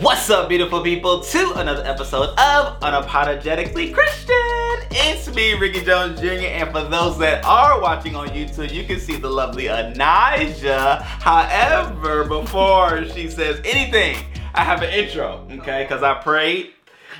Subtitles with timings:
[0.00, 4.36] What's up, beautiful people, to another episode of Unapologetically Christian.
[4.90, 9.00] It's me, Rickey Jones Jr., and for those that are watching on YouTube, you can
[9.00, 11.00] see the lovely Aniajah.
[11.00, 14.18] However, before she says anything,
[14.52, 15.84] I have an intro, okay?
[15.84, 16.72] Because I prayed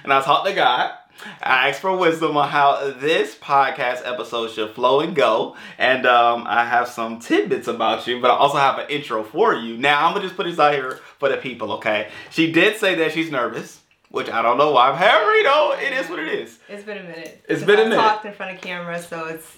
[0.04, 0.92] and I talked to God.
[1.42, 5.56] I asked for wisdom on how this podcast episode should flow and go.
[5.78, 9.54] And um, I have some tidbits about you, but I also have an intro for
[9.54, 9.76] you.
[9.76, 12.08] Now, I'm going to just put this out here for the people, okay?
[12.30, 13.80] She did say that she's nervous,
[14.10, 14.94] which I don't know why.
[14.94, 16.58] However, you know, it is what it is.
[16.68, 17.44] It's been a minute.
[17.48, 17.96] It's been a minute.
[17.96, 19.56] talked in front of camera, so it's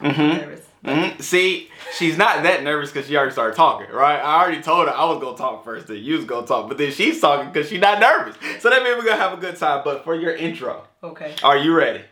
[0.00, 0.20] Mm-hmm.
[0.48, 0.66] nervous.
[0.84, 4.18] Hmm See, she's not that nervous because she already started talking, right?
[4.20, 6.76] I already told her I was gonna talk first, then you was gonna talk, but
[6.78, 8.36] then she's talking because she's not nervous.
[8.60, 9.82] So that means we're gonna have a good time.
[9.84, 11.34] But for your intro, Okay.
[11.42, 12.02] are you ready?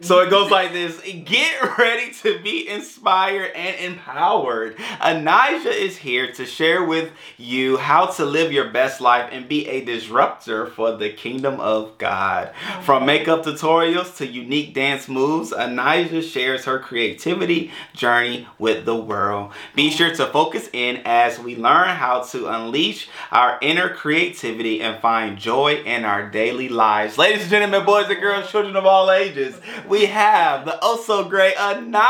[0.00, 4.76] So it goes like this Get ready to be inspired and empowered.
[4.76, 9.68] Aniajah is here to share with you how to live your best life and be
[9.68, 12.52] a disruptor for the kingdom of God.
[12.82, 19.50] From makeup tutorials to unique dance moves, Aniajah shares her creativity journey with the world.
[19.74, 25.02] Be sure to focus in as we learn how to unleash our inner creativity and
[25.02, 27.18] find joy in our daily lives.
[27.18, 31.24] Ladies and gentlemen, boys and girls, children of all ages, we have the oh so
[31.24, 32.02] great Aniajah.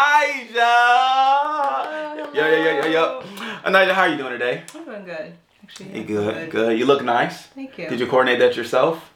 [2.34, 3.22] Yo, yo, yo, yo, yo.
[3.64, 4.62] Aniajah, how are you doing today?
[4.74, 5.32] I'm doing good.
[5.62, 6.50] Actually, You yeah, good?
[6.50, 6.78] Good.
[6.78, 7.42] You look nice.
[7.46, 7.88] Thank you.
[7.88, 9.10] Did you coordinate that yourself?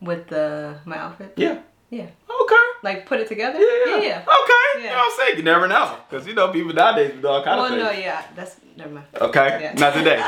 [0.00, 1.32] With the my outfit?
[1.36, 1.58] Yeah.
[1.90, 2.06] Yeah.
[2.42, 2.64] Okay.
[2.82, 3.58] Like put it together?
[3.58, 3.96] Yeah.
[3.96, 4.02] yeah.
[4.02, 4.18] Yeah.
[4.20, 4.64] Okay.
[4.78, 4.90] You Yeah.
[4.92, 5.36] know what I'm saying?
[5.38, 5.96] You never know.
[6.08, 8.22] Because, you know, people nowadays do all kind Well, of no, yeah.
[8.36, 9.06] That's never mind.
[9.20, 9.58] Okay.
[9.62, 9.72] Yeah.
[9.74, 10.22] Not today.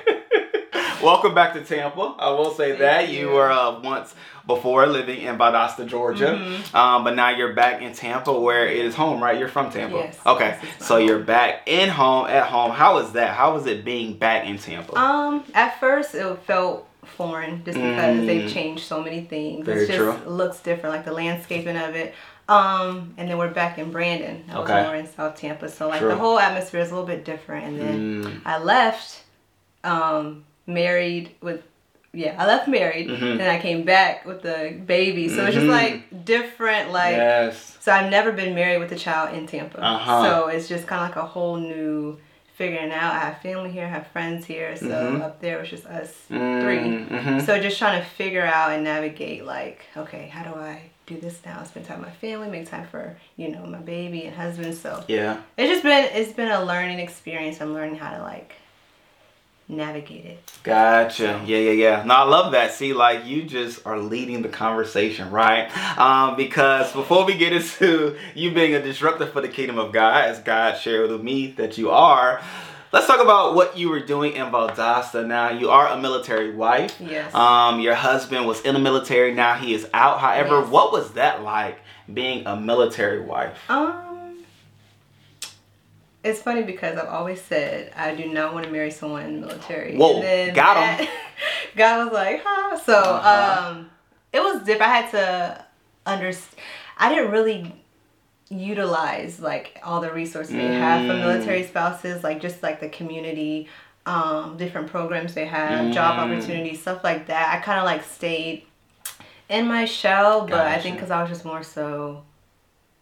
[1.05, 2.15] Welcome back to Tampa.
[2.17, 3.29] I will say Thank that you you.
[3.29, 4.15] were uh, once
[4.47, 6.73] before living in Valdosta, Georgia, Mhm.
[6.75, 9.37] um, but now you're back in Tampa, where it is home, right?
[9.37, 9.97] You're from Tampa.
[9.97, 12.71] Yes, Okay, yes, so you're back in home at home.
[12.71, 13.35] How was that?
[13.35, 14.97] How was it being back in Tampa?
[14.97, 18.25] Um, at first it felt foreign just because Mm.
[18.25, 19.63] they've changed so many things.
[19.63, 20.15] Very it just true.
[20.25, 22.15] looks different, like the landscaping of it.
[22.49, 24.43] Um, and then we're back in Brandon.
[24.51, 24.81] I was Okay.
[24.81, 26.09] more in South Tampa, so like True.
[26.09, 27.65] the whole atmosphere is a little bit different.
[27.67, 29.21] And then Mm, I left,
[29.83, 31.61] um, married with,
[32.13, 33.37] yeah, I left married, Mhm.
[33.37, 35.27] then I came back with the baby.
[35.29, 35.71] So it's just Mhm.
[35.71, 37.17] like different, like.
[37.17, 37.77] yes.
[37.81, 39.79] So I've never been married with a child in Tampa.
[39.83, 40.23] Uh-huh.
[40.23, 42.17] So it's just kind of like a whole new
[42.55, 43.13] figuring out.
[43.13, 44.75] I have family here, I have friends here.
[44.77, 45.21] So Mhm.
[45.21, 46.77] up there it's just us Mm, three.
[47.17, 47.45] mhm.
[47.45, 51.41] So just trying to figure out and navigate like, okay, how do I do this
[51.45, 51.61] now?
[51.63, 54.73] Spend time with my family, make time for, you know, my baby and husband.
[54.75, 55.37] So Yeah.
[55.57, 57.59] it's just been it's been a learning experience.
[57.61, 58.53] I'm learning how to like
[59.67, 60.51] navigate it.
[60.63, 61.41] Gotcha.
[61.45, 62.03] Yeah, yeah, yeah.
[62.03, 62.71] No, I love that.
[62.73, 65.69] See, like you just are leading the conversation, right?
[65.97, 70.25] Um, because before we get into you being a disruptor for the kingdom of God,
[70.25, 72.41] as God shared with me that you are,
[72.91, 75.25] let's talk about what you were doing in Valdosta.
[75.25, 76.95] Now, you are a military wife.
[76.99, 77.33] Yes.
[77.33, 79.33] Um, your husband was in the military.
[79.33, 80.19] Now he is out.
[80.19, 80.69] However, Yes.
[80.69, 81.79] what was that like
[82.13, 83.57] being a military wife?
[83.69, 84.04] Um,
[86.25, 89.47] it's funny because I've always said I do not want to marry someone in the
[89.47, 89.95] military.
[89.95, 91.07] Whoa, And then got that- 'em.
[91.77, 92.77] God was like, huh.
[92.79, 93.69] So, Uh-huh.
[93.69, 93.89] um,
[94.33, 94.91] it was different.
[94.91, 95.65] I had to
[96.05, 96.61] understand.
[96.97, 97.73] I didn't really
[98.49, 101.19] utilize like all the resources they have for Mm.
[101.19, 103.67] military spouses, like just like the community,
[104.05, 106.19] um, different programs they have, job Mm.
[106.33, 107.53] opportunities, stuff like that.
[107.55, 108.63] I kind of like stayed
[109.49, 112.23] in my shell, but I think because I was just more so,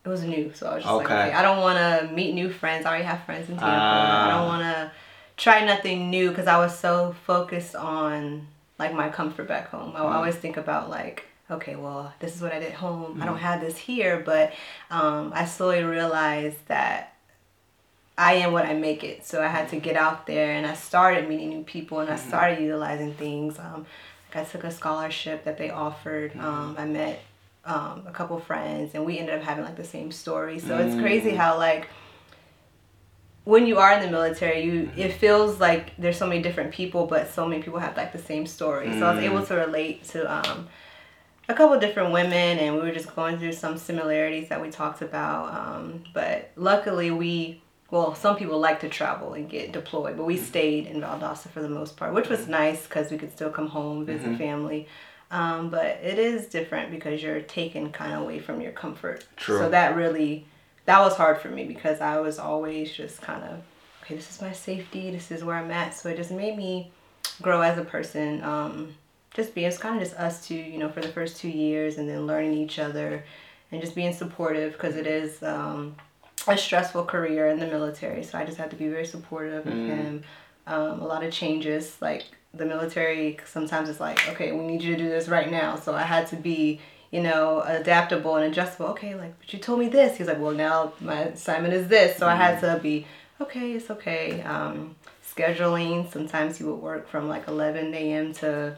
[0.06, 1.06] it was new, so I was just Okay.
[1.14, 2.86] like, okay, I don't want to meet new friends.
[2.86, 3.86] I already have friends in Tampa.
[3.96, 4.25] Ah.
[4.25, 4.91] I don't want to
[5.38, 8.47] try nothing new because I was so focused on
[8.80, 9.94] like my comfort back home.
[9.96, 10.14] I Mm.
[10.16, 13.19] always think about like, okay, well, this is what I did at home.
[13.22, 13.47] I don't Mm.
[13.50, 14.53] have this here, but
[14.91, 17.14] um, I slowly realized that
[18.18, 19.25] I am what I make it.
[19.25, 22.16] So I had to get out there and I started meeting new people and I
[22.16, 22.28] Mm-hmm.
[22.28, 23.58] started utilizing things.
[23.58, 23.85] Um,
[24.34, 26.31] like I took a scholarship that they offered.
[26.34, 26.46] Mm-hmm.
[26.46, 27.22] Um, I met
[27.66, 30.59] um, a couple friends and we ended up having like the same story.
[30.59, 31.38] So it's crazy Mm.
[31.38, 31.88] how like
[33.46, 37.07] when you are in the military, you it feels like there's so many different people,
[37.07, 38.91] but so many people have like the same story.
[38.93, 39.26] So I was Mm.
[39.26, 40.67] able to relate to um,
[41.49, 45.02] a couple different women, and we were just going through some similarities that we talked
[45.02, 45.53] about.
[45.53, 47.61] Um, but luckily, we
[47.91, 51.61] well, some people like to travel and get deployed, but we stayed in Valdosta for
[51.61, 54.38] the most part, which was nice because we could still come home, visit Mhm.
[54.40, 54.88] family.
[55.34, 59.26] Um, but it is different because you're taken kind of away from your comfort.
[59.35, 59.58] True.
[59.58, 60.46] So that really,
[60.85, 63.62] that was hard for me because I was always just kind of,
[64.03, 65.96] okay, this is my safety, this is where I'm at.
[65.96, 66.91] So it just made me
[67.41, 68.44] grow as a person.
[68.44, 68.94] Um,
[69.34, 71.97] just being, it's kind of just us two, you know, for the first two years
[71.97, 73.24] and then learning each other
[73.72, 75.96] and just being supportive because it is um,
[76.47, 78.22] a stressful career in the military.
[78.22, 79.88] So I just had to be very supportive of Mm.
[79.88, 80.24] him.
[80.68, 84.96] Um, a lot of changes, like the military sometimes it's like okay we need you
[84.96, 86.79] to do this right now so i had to be
[87.11, 90.53] you know adaptable and adjustable okay like but you told me this he's like well
[90.53, 92.41] now my assignment is this so mm-hmm.
[92.41, 93.05] i had to be
[93.41, 94.96] okay it's okay um,
[95.26, 98.76] scheduling sometimes he would work from like 11 a.m to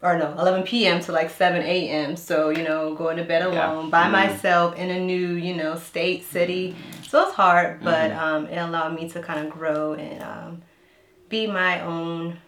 [0.00, 3.86] or no 11 p.m to like 7 a.m so you know going to bed alone
[3.86, 3.90] yeah.
[3.90, 4.12] by mm-hmm.
[4.12, 6.76] myself in a new you know state city
[7.08, 8.20] so it's hard but mm-hmm.
[8.20, 10.62] um, it allowed me to kind of grow and um,
[11.28, 12.38] be my own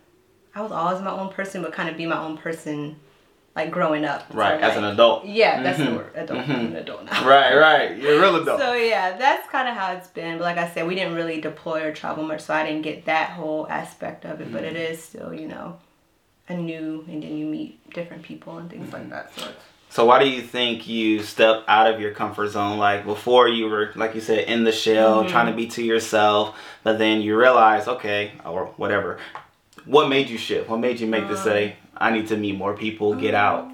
[0.54, 2.96] I was always my own person, but kind of be my own person,
[3.54, 4.26] like growing up.
[4.32, 5.24] Right, so, as like, an adult.
[5.24, 5.90] Yeah, that's mm-hmm.
[5.90, 6.10] the word.
[6.14, 6.38] Adult.
[6.40, 6.52] Mm-hmm.
[6.52, 7.28] I'm an adult now.
[7.28, 7.96] Right, right.
[7.96, 8.60] You're a real adult.
[8.60, 10.38] so yeah, that's kind of how it's been.
[10.38, 13.04] But like I said, we didn't really deploy or travel much, so I didn't get
[13.04, 14.44] that whole aspect of it.
[14.44, 14.52] Mm-hmm.
[14.52, 15.78] But it is still, you know,
[16.48, 19.10] a new, and then you meet different people and things like mm-hmm.
[19.10, 19.34] that.
[19.34, 19.48] So.
[19.90, 22.78] So why do you think you stepped out of your comfort zone?
[22.78, 25.30] Like before you were, like you said, in the shell, mm-hmm.
[25.30, 29.18] trying to be to yourself, but then you realize, okay, or whatever,
[29.86, 30.68] what made you shift?
[30.68, 33.40] What made you make um, to say, I need to meet more people, get um,
[33.40, 33.70] out?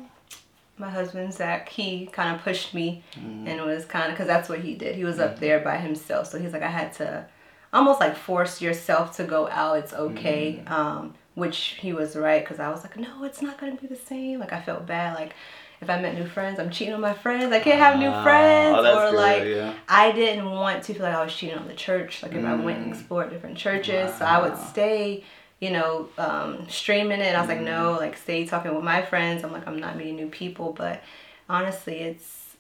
[0.79, 3.49] My husband Zach, he kind of pushed me, mm.
[3.49, 4.95] and was kind of because that's what he did.
[4.95, 5.25] He was mm.
[5.25, 7.27] up there by himself, so he's like, I had to
[7.73, 9.79] almost like force yourself to go out.
[9.79, 10.63] It's okay.
[10.67, 10.71] Mm.
[10.71, 13.95] Um, which he was right because I was like, no, it's not gonna be the
[13.95, 14.41] same.
[14.41, 15.15] Like I felt bad.
[15.15, 15.35] Like
[15.81, 17.53] if I met new friends, I'm cheating on my friends.
[17.53, 18.77] I can't have new ah, friends.
[18.79, 19.75] Oh, or good, like yeah.
[19.87, 22.23] I didn't want to feel like I was cheating on the church.
[22.23, 22.47] Like if mm.
[22.47, 22.99] I went and mm.
[22.99, 24.19] explored different churches, wow.
[24.19, 25.25] so I would stay
[25.61, 27.35] you know, um, streaming it.
[27.35, 28.01] I was like, no, mm-hmm.
[28.01, 29.43] like stay talking with my friends.
[29.43, 30.73] I'm like, I'm not meeting new people.
[30.73, 31.03] But
[31.49, 32.57] honestly, it's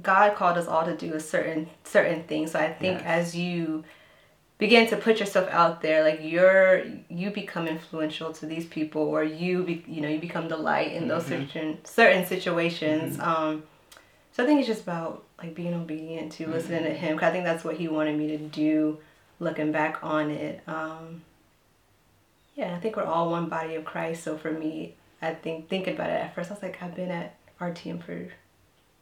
[0.00, 2.46] God called us all to do a certain certain thing.
[2.46, 3.06] So I think yes.
[3.06, 3.84] as you
[4.58, 9.22] begin to put yourself out there, like you're you become influential to these people, or
[9.22, 11.46] you be, you know you become the light in those mm-hmm.
[11.46, 13.18] certain certain situations.
[13.18, 13.28] Mm-hmm.
[13.28, 13.62] Um,
[14.32, 16.98] so I think it's just about like being obedient to listening to mm-hmm.
[16.98, 17.18] Him.
[17.18, 18.98] Cause I think that's what He wanted me to do
[19.40, 20.62] looking back on it.
[20.68, 21.22] Um,
[22.54, 24.22] yeah, I think we're all one body of Christ.
[24.22, 27.10] So for me, I think thinking about it at first, I was like, I've been
[27.10, 28.28] at RTM for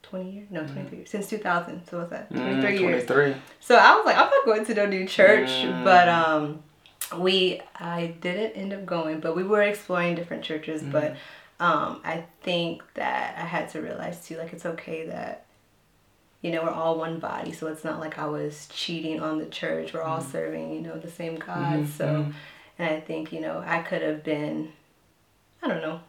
[0.02, 0.46] 20 years?
[0.50, 0.92] No, 23 mm.
[0.98, 1.10] years.
[1.10, 1.86] Since 2000.
[1.88, 2.30] So what's that?
[2.30, 3.06] 23 mm, years.
[3.06, 3.40] 23.
[3.60, 5.48] So I was like, I'm not going to no new church.
[5.48, 5.84] Mm.
[5.84, 6.62] But um,
[7.18, 10.82] we, I didn't end up going, but we were exploring different churches.
[10.82, 10.92] Mm.
[10.92, 11.16] But
[11.60, 15.46] um, I think that I had to realize too, like, it's okay that
[16.42, 17.52] you know, we're all one body.
[17.52, 19.92] So it's not like I was cheating on the church.
[19.92, 20.30] We're all mm-hmm.
[20.30, 21.80] serving, you know, the same God.
[21.80, 21.92] Mm-hmm.
[21.92, 22.32] So,
[22.78, 24.72] and I think, you know, I could have been,
[25.62, 26.00] I don't know.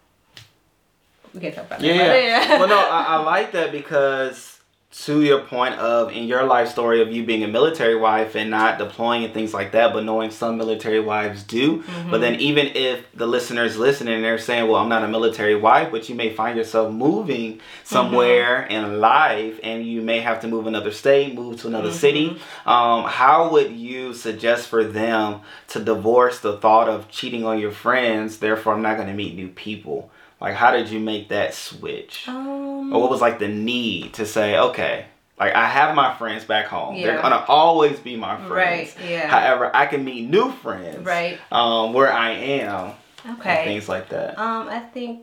[1.34, 2.24] We can talk about yeah, that.
[2.24, 2.50] Yeah.
[2.50, 2.60] yeah.
[2.60, 4.59] well, no, I, I like that because
[4.92, 8.50] to your point of in your life story of you being a military wife and
[8.50, 11.84] not deploying and things like that, but knowing some military wives do.
[11.84, 12.10] Mm-hmm.
[12.10, 15.56] But then even if the listeners listening and they're saying, Well, I'm not a military
[15.56, 18.74] wife, but you may find yourself moving somewhere mm-hmm.
[18.74, 21.98] in life and you may have to move another state, move to another mm-hmm.
[21.98, 22.42] city.
[22.66, 27.72] Um, how would you suggest for them to divorce the thought of cheating on your
[27.72, 30.10] friends, therefore I'm not gonna meet new people?
[30.42, 32.28] Like, how did you make that switch?
[32.28, 35.06] Um, or what was like the need to say, okay,
[35.40, 36.96] like I have my friends back home.
[36.96, 37.08] Yeah.
[37.08, 38.50] They're gonna always be my friends.
[38.50, 39.10] Right.
[39.10, 39.28] Yeah.
[39.28, 41.06] However, I can meet new friends.
[41.06, 41.40] Right.
[41.52, 42.94] Um, where I am.
[43.32, 43.66] Okay.
[43.66, 44.40] things like that.
[44.40, 45.22] Um, I think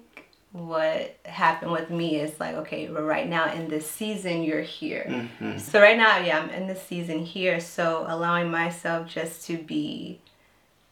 [0.53, 5.07] what happened with me is like, okay, but right now in this season you're here.
[5.09, 5.59] Mm-hmm.
[5.59, 7.61] So right now, yeah, I'm in this season here.
[7.61, 10.21] So allowing myself just to be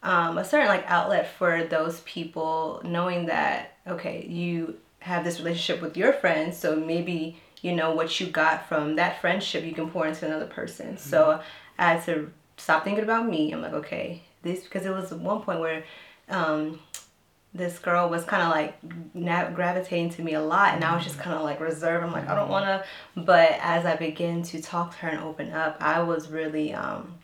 [0.02, 5.82] um, a certain like outlet for those people, knowing that okay, you have this relationship
[5.82, 9.90] with your friends, so maybe you know what you got from that friendship you can
[9.90, 10.88] pour into another person.
[10.88, 10.96] Mm-hmm.
[10.96, 11.40] So
[11.78, 13.52] I had to stop thinking about me.
[13.52, 15.84] I'm like, okay, this because it was one point where
[16.28, 16.78] um,
[17.52, 18.76] this girl was kind of like
[19.14, 22.04] nav- gravitating to me a lot, and I was just kind of like reserved.
[22.04, 22.84] I'm like, I don't want to.
[23.20, 27.14] But as I began to talk to her and open up, I was really um,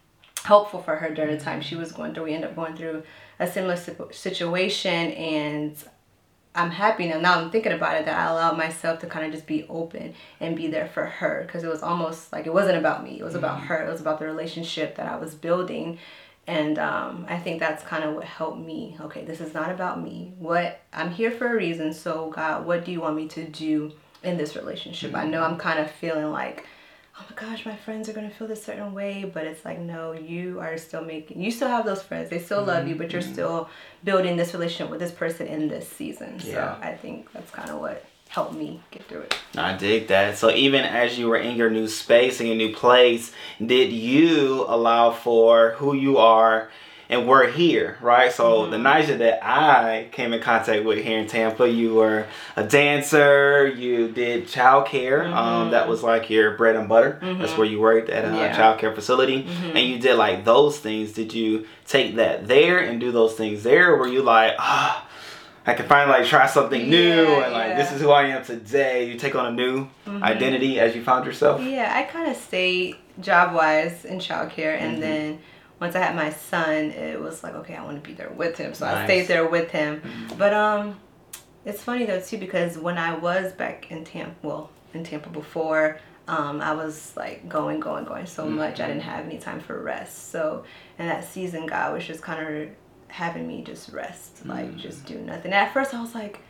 [0.42, 2.24] helpful for her during the time she was going through.
[2.24, 3.02] We ended up going through
[3.38, 5.76] a similar situation, and
[6.60, 7.18] I'm happy now.
[7.18, 10.14] Now I'm thinking about it that I allowed myself to kind of just be open
[10.40, 13.18] and be there for her because it was almost like it wasn't about me.
[13.18, 13.66] It was about mm-hmm.
[13.66, 13.86] her.
[13.86, 15.98] It was about the relationship that I was building.
[16.46, 18.96] And um, I think that's kind of what helped me.
[19.00, 20.32] Okay, this is not about me.
[20.38, 21.92] What I'm here for a reason.
[21.92, 25.12] So God, what do you want me to do in this relationship?
[25.12, 25.20] Mm-hmm.
[25.20, 26.66] I know I'm kind of feeling like
[27.20, 30.12] oh my gosh, my friends are gonna feel this certain way, but it's like no,
[30.12, 32.30] you are still making you still have those friends.
[32.30, 32.68] They still mm-hmm.
[32.68, 33.32] love you, but you're mm-hmm.
[33.32, 33.68] still
[34.04, 36.40] building this relationship with this person in this season.
[36.44, 36.76] Yeah.
[36.80, 39.36] So I think that's kind of what helped me get through it.
[39.56, 40.38] I dig that.
[40.38, 43.32] So even as you were in your new space in your new place,
[43.64, 46.70] did you allow for who you are
[47.10, 48.32] and we're here, right?
[48.32, 48.70] So Mm-hmm.
[48.70, 52.26] the Nija that I came in contact with here in Tampa, you were
[52.56, 55.30] a dancer, you did childcare.
[55.32, 57.18] Um, that was like your bread and butter.
[57.20, 58.36] That's where you worked at a Mm-hmm.
[58.36, 58.52] Yeah.
[58.52, 58.60] Mm-hmm.
[58.86, 61.12] childcare facility, and you did like those things.
[61.12, 65.06] Did you take that there and do those things there, or were you like, ah?
[65.66, 67.76] I can finally like try something new Yeah, and like yeah.
[67.76, 69.04] this is who I am today.
[69.10, 70.22] You take on a new Mm-hmm.
[70.24, 71.60] identity as you found yourself.
[71.62, 75.00] Yeah, I kind of stayed job wise in childcare, and Mm-hmm.
[75.00, 75.38] then
[75.80, 78.58] once I had my son, it was like, okay, I want to be there with
[78.58, 78.96] him, so I Nice.
[78.98, 79.06] Mm-hmm.
[79.06, 80.02] stayed there with him.
[80.38, 81.00] But um,
[81.64, 85.98] it's funny though too because when I was back in Tampa, well, in Tampa before,
[86.28, 89.10] um, I was like going, going, going so much, I didn't Mm-hmm.
[89.10, 90.30] have any time for rest.
[90.30, 90.64] So
[90.98, 92.68] in that season, God was just kind of
[93.08, 95.52] having me just rest, like just do nothing.
[95.52, 96.40] At first, I was like.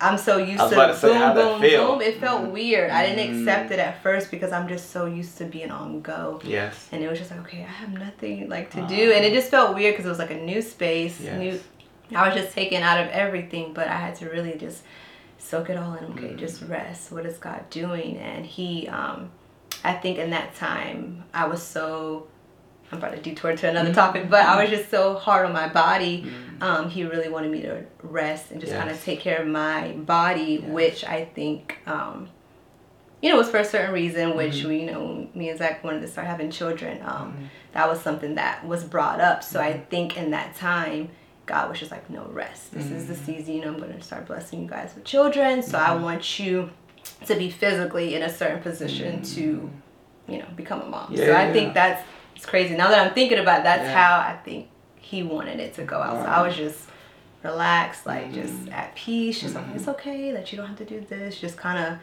[0.00, 0.60] I'm so used Mm.
[0.60, 1.86] I was to about to say, boom, how'd that boom, feel?
[1.92, 2.02] boom.
[2.02, 2.50] It felt Mhm.
[2.50, 2.90] weird.
[2.90, 3.40] I didn't Mm.
[3.40, 6.40] accept it at first because I'm just so used to being on go.
[6.44, 6.88] Yes.
[6.92, 9.50] And it was just like, okay, I have nothing like to do, and it just
[9.50, 11.38] felt weird because it was like a new space, Yes.
[11.38, 11.60] new.
[12.16, 14.82] I was just taken out of everything, but I had to really just
[15.38, 16.04] soak it all in.
[16.12, 16.38] Okay, Mm.
[16.38, 17.12] just rest.
[17.12, 18.18] What is God doing?
[18.18, 19.30] And He, um,
[19.84, 22.26] I think in that time, I was so.
[22.94, 23.94] I'm about to detour to another Mm-hmm.
[23.94, 26.30] topic, but I was just so hard on my body.
[26.60, 29.92] Um, he really wanted me to rest and just kind of take care of my
[29.92, 30.70] body, Yes.
[30.70, 32.28] which I think, um,
[33.20, 34.36] you know, was for a certain reason.
[34.36, 34.68] Which Mm-hmm.
[34.68, 37.00] we, you know, me and Zach wanted to start having children.
[37.04, 39.42] Um, That was something that was brought up.
[39.42, 39.84] So I Mm-hmm.
[39.90, 41.10] think in that time,
[41.46, 42.72] God was just like, no rest.
[42.72, 43.24] This is the Mm-hmm.
[43.24, 43.54] season.
[43.54, 45.62] You know, I'm going to start blessing you guys with children.
[45.62, 46.70] So I want you
[47.26, 49.70] to be physically in a certain position to,
[50.28, 51.16] you know, become a mom.
[51.16, 51.46] so I Mm-hmm.
[51.46, 51.52] Yeah.
[51.52, 52.02] think that's
[52.44, 52.76] it's crazy.
[52.76, 53.94] Now that I'm thinking about it, that's Yeah.
[53.98, 56.22] how I think he wanted it to go out.
[56.24, 56.78] So I was just
[57.42, 58.34] relaxed, like Mm-hmm.
[58.34, 61.40] just at peace, just like it's okay that you don't have to do this.
[61.40, 61.98] Just kind of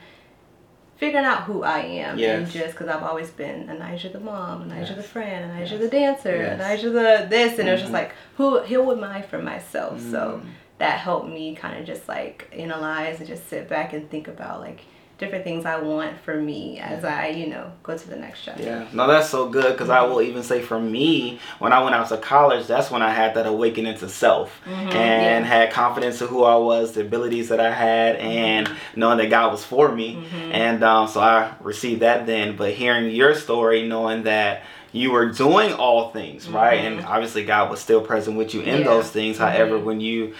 [0.97, 4.89] figuring out who I am, and just because I've always been Aniajah the mom, Aniajah
[4.89, 4.95] Yes.
[4.97, 5.79] the friend, Aniajah Yes.
[5.79, 6.59] the dancer, Yes.
[6.61, 8.01] Aniajah the this, and it was just Mhm.
[8.01, 9.99] like who who am I for myself?
[9.99, 10.49] So Mm.
[10.79, 14.59] that helped me kind of just like analyze and just sit back and think about
[14.59, 14.81] like
[15.21, 18.63] different things I want for me as I you know go to the next chapter.
[18.63, 21.95] Yeah, no, that's so good because I will even say for me, when I went
[21.95, 24.91] out to college, that's when I had that awakening to self and Mm-hmm.
[24.91, 25.43] yeah.
[25.43, 28.99] had confidence in who I was, the abilities that I had, and Mm-hmm.
[28.99, 30.25] knowing that God was for me.
[30.51, 32.57] And um, so I received that then.
[32.57, 36.79] But hearing your story, knowing that you were doing all things, right?
[36.85, 38.79] And obviously, God was still present with you in Mm-hmm.
[38.79, 38.83] Yeah.
[38.85, 39.37] those things.
[39.37, 40.33] However, when you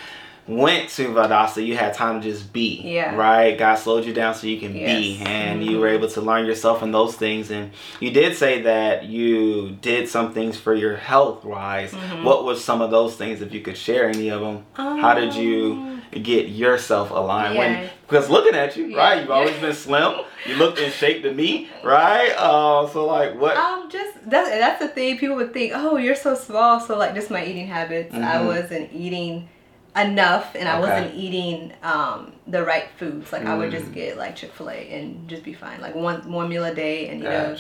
[0.58, 3.15] went to Valdosta, you had time to just be, Yeah.
[3.15, 3.58] right?
[3.58, 4.79] God slowed you down so you can be,
[5.20, 5.27] Yes.
[5.27, 7.50] and you were able to learn yourself and those things.
[7.51, 11.91] And you did say that you did some things for your health wise.
[11.93, 12.24] Mm-hmm.
[12.24, 14.65] What was some of those things, if you could share any of them?
[14.74, 17.58] How did you get yourself aligned?
[17.58, 17.88] When Um, Yeah.
[18.08, 19.22] because looking at you, right?
[19.22, 20.13] You've always been slim.
[20.46, 22.31] You looked in shape to me, right?
[22.38, 23.55] Uh, so like what?
[23.55, 25.17] Um, just that's that's the thing.
[25.17, 26.79] People would think, oh, you're so small.
[26.79, 28.13] So like, just my eating habits.
[28.13, 28.46] I Mhm.
[28.48, 29.48] wasn't eating
[29.96, 30.90] enough, and I Okay.
[30.90, 33.32] wasn't eating um the right foods.
[33.32, 33.80] Like I would Mm.
[33.80, 35.82] just get like Chick Fil A and just be fine.
[35.82, 37.56] Like one one meal a day, and you know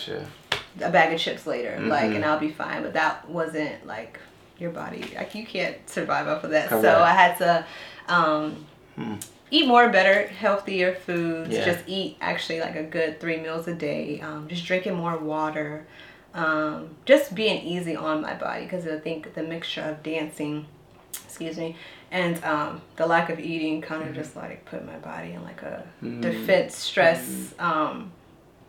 [0.81, 1.77] a bag of chips later.
[1.81, 2.15] Like, Mhm.
[2.17, 2.81] and I'll be fine.
[2.83, 4.19] But that wasn't like
[4.57, 5.03] your body.
[5.15, 6.69] Like you can't survive off of that.
[6.69, 6.83] Correct.
[6.83, 7.65] So I had to.
[8.07, 9.15] um Hmm.
[9.53, 11.53] Eat more better, healthier foods.
[11.53, 11.65] Yeah.
[11.65, 14.21] Just eat actually like a good three meals a day.
[14.21, 15.85] Um, just drinking more water.
[16.33, 20.65] Um, just being easy on my body because I think the mixture of dancing,
[21.25, 21.75] excuse me,
[22.11, 24.15] and um, the lack of eating kind of Mm-hmm.
[24.17, 26.21] just like put my body in like a Mm.
[26.21, 27.53] defense stress.
[27.59, 28.11] Um,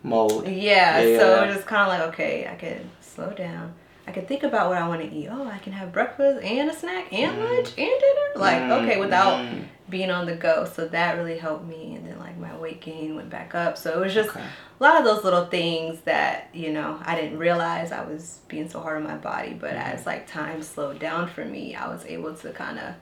[0.05, 0.47] Mold.
[0.49, 1.53] yeah, Yeah, so yeah.
[1.55, 3.75] just kind of like okay, I can slow down.
[4.07, 5.29] I can think about what I want to eat.
[5.31, 8.29] Oh, I can have breakfast and a snack and lunch and dinner.
[8.37, 9.65] Like okay, without Mm.
[9.89, 10.65] being on the go.
[10.65, 11.95] So that really helped me.
[11.95, 13.77] And then like my weight gain went back up.
[13.79, 14.41] So it was just Okay.
[14.41, 18.69] a lot of those little things that you know I didn't realize I was being
[18.69, 19.53] so hard on my body.
[19.55, 19.93] But Mm-hmm.
[19.95, 22.95] as like time slowed down for me, I was able to kind of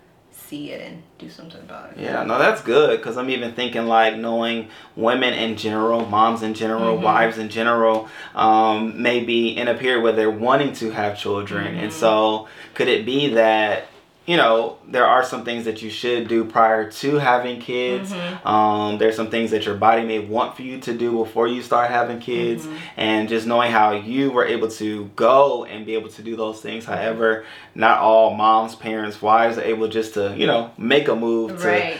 [0.50, 1.98] see it and do something about it.
[2.02, 6.54] Yeah, no, that's good because I'm even thinking like knowing women in general, moms in
[6.54, 7.02] general, Mhm.
[7.02, 11.76] wives in general, um, maybe in a period where they're wanting to have children.
[11.76, 11.94] And Mhm.
[11.94, 13.86] so, could it be that,
[14.30, 18.12] you know, there are some things that you should do prior to having kids?
[18.12, 18.46] Mhm.
[18.46, 21.60] Um, there's some things that your body may want for you to do before you
[21.62, 22.64] start having kids.
[22.64, 22.72] Mhm.
[22.96, 26.60] And just knowing how you were able to go and be able to do those
[26.60, 26.84] things.
[26.84, 27.44] However,
[27.74, 31.68] not all moms, parents, wives are able just to, you know, make a move to
[31.68, 31.96] Right.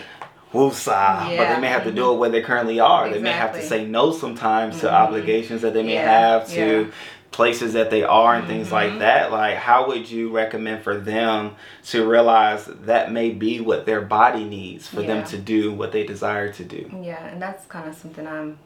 [0.55, 3.09] woosah, but they may have to do it where they currently are.
[3.09, 4.93] They may have to say no sometimes to Mhm.
[4.93, 6.85] obligations that they may Yeah, have to yeah.
[7.31, 8.99] Places that they are and things like Mhm.
[8.99, 9.31] that.
[9.31, 11.53] Like, how would you recommend for them
[11.87, 16.05] to realize that may be what their body needs for them to do what they
[16.05, 16.91] desire to do?
[17.03, 18.59] Yeah, and that's kind of something I'm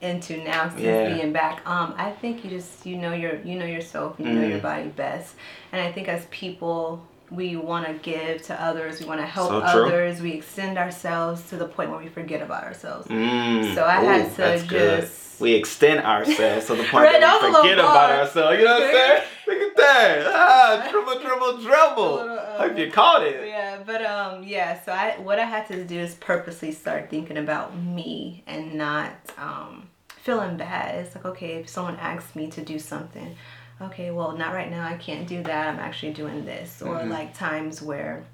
[0.00, 1.14] into now since Yeah.
[1.14, 1.60] being back.
[1.66, 4.62] Um, I think you just you know your you know yourself, you know your Mm.
[4.62, 5.34] body best,
[5.72, 9.48] and I think as people we want to give to others, we want to help
[9.48, 13.08] So others, we extend ourselves to the point where we forget about ourselves.
[13.08, 13.74] Mm.
[13.74, 15.08] So I had to just good.
[15.40, 18.58] We extend ourselves to the point Right, that we was a little forget about ourselves.
[18.58, 19.22] You know what I'm saying?
[19.46, 20.26] Look at that.
[20.26, 22.14] Ah, dribble, dribble, dribble.
[22.14, 23.46] little, uh, Hope you caught it.
[23.46, 24.80] Yeah, but um, yeah.
[24.82, 29.10] So I what I had to do is purposely start thinking about me and not
[29.38, 31.04] um feeling bad.
[31.04, 33.36] It's like okay, if someone asks me to do something,
[33.82, 34.86] okay, well, not right now.
[34.86, 35.68] I can't do that.
[35.68, 36.80] I'm actually doing this.
[36.80, 37.10] Or Mhm.
[37.10, 38.24] like times where,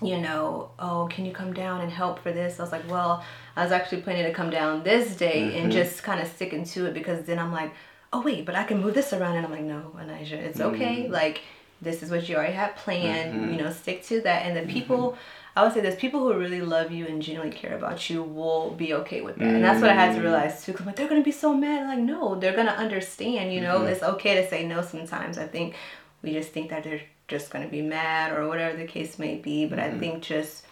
[0.00, 2.58] you know, oh, can you come down and help for this?
[2.58, 3.22] I was like, well,
[3.56, 5.62] I was actually planning to come down this day Mhm.
[5.64, 7.72] and just kind of sticking to it because then I'm like,
[8.12, 11.04] oh wait, but I can move this around, and I'm like, no, Aniajah, it's okay.
[11.08, 11.10] Mhm.
[11.10, 11.40] Like
[11.82, 13.34] this is what you already had planned.
[13.34, 13.52] Mhm.
[13.56, 14.46] You know, stick to that.
[14.46, 15.16] And the people,
[15.54, 18.70] I would say, there's people who really love you and genuinely care about you will
[18.70, 19.44] be okay with that.
[19.54, 20.22] And that's what I had to Mm.
[20.22, 20.72] realize too.
[20.72, 21.86] Cause I'm like, they're gonna be so mad.
[21.86, 23.52] Like, no, they're gonna understand.
[23.52, 25.36] You know, it's okay to say no sometimes.
[25.36, 25.74] I think
[26.22, 29.66] we just think that they're just gonna be mad or whatever the case may be.
[29.66, 29.78] But.
[29.78, 30.64] I think just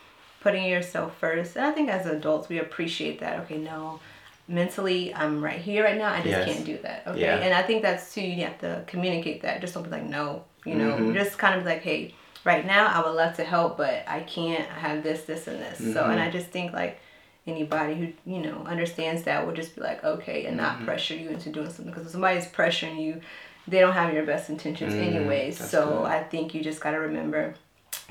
[0.42, 3.40] putting yourself first, and I think as adults we appreciate that.
[3.40, 4.00] Okay, no.
[4.49, 6.12] Mentally, I'm right here right now.
[6.12, 6.44] I just Yes.
[6.44, 7.04] can't do that.
[7.06, 7.37] Okay, Yeah.
[7.37, 8.20] and I think that's too.
[8.22, 9.61] You have to communicate that.
[9.61, 10.44] Just don't be like, no.
[10.64, 11.14] You know, Mhm.
[11.14, 12.12] just kind of be like, hey,
[12.44, 14.66] right now I would love to help, but I can't.
[14.76, 15.78] I have this, this, and this.
[15.94, 16.20] So, and.
[16.20, 16.99] I just think like
[17.46, 20.84] anybody who you know understands that will just be like, okay, and not Mhm.
[20.84, 23.20] pressure you into doing something because if somebody's pressuring you,
[23.68, 26.06] they don't have your best intentions Mm, So good.
[26.06, 27.54] I think you just gotta remember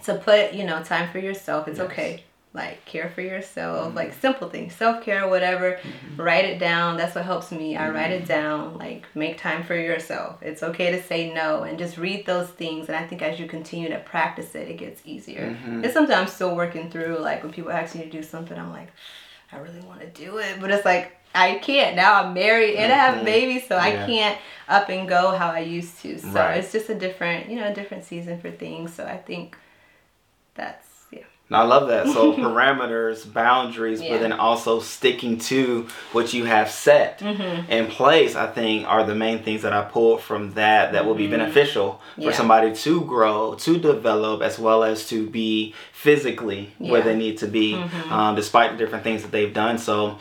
[0.06, 1.68] to put you know time for yourself.
[1.68, 1.88] It's Yes.
[1.92, 2.24] okay.
[2.54, 3.96] Like care for yourself, Mhm.
[3.96, 5.80] like simple things, self care, whatever.
[5.82, 6.22] Mm-hmm.
[6.22, 6.98] Write it down.
[6.98, 7.78] That's what helps me.
[7.78, 8.78] I write it down.
[8.78, 10.36] Like make time for yourself.
[10.42, 12.88] It's okay to say no and just read those things.
[12.90, 15.56] And I think as you continue to practice it, it gets easier.
[15.82, 17.20] It's something I'm still working through.
[17.20, 18.90] Like when people ask me to do something, I'm like,
[19.54, 22.22] I really want to do it, but it's like I can't now.
[22.22, 23.24] I'm married and I have Mhm.
[23.26, 26.20] babies, so I can't up and go how I used to.
[26.20, 26.58] So Right.
[26.58, 28.94] it's just a different, you know, a different season for things.
[28.94, 29.56] So I think
[30.56, 31.24] that's yeah.
[31.52, 32.08] I love that.
[32.08, 34.12] So parameters, boundaries, Yeah.
[34.12, 37.70] but then also sticking to what you have set Mm-hmm.
[37.72, 41.16] in place, I think are the main things that I pulled from that that will
[41.16, 41.32] be Mhm.
[41.32, 42.32] beneficial for Yeah.
[42.32, 47.48] somebody to grow, to develop, as well as to be physically where they need to
[47.48, 48.12] be, Mhm.
[48.12, 49.78] um, despite the different things that they've done.
[49.78, 50.18] So,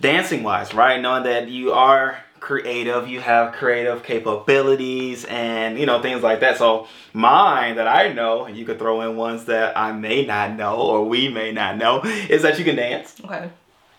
[0.00, 1.00] dancing wise, right?
[1.00, 6.58] Knowing that you are creative, you have creative capabilities, and you know things like that.
[6.58, 10.54] So, mine that I know, and you could throw in ones that I may not
[10.54, 13.16] know or we may not know, is that you can dance.
[13.24, 13.50] Okay.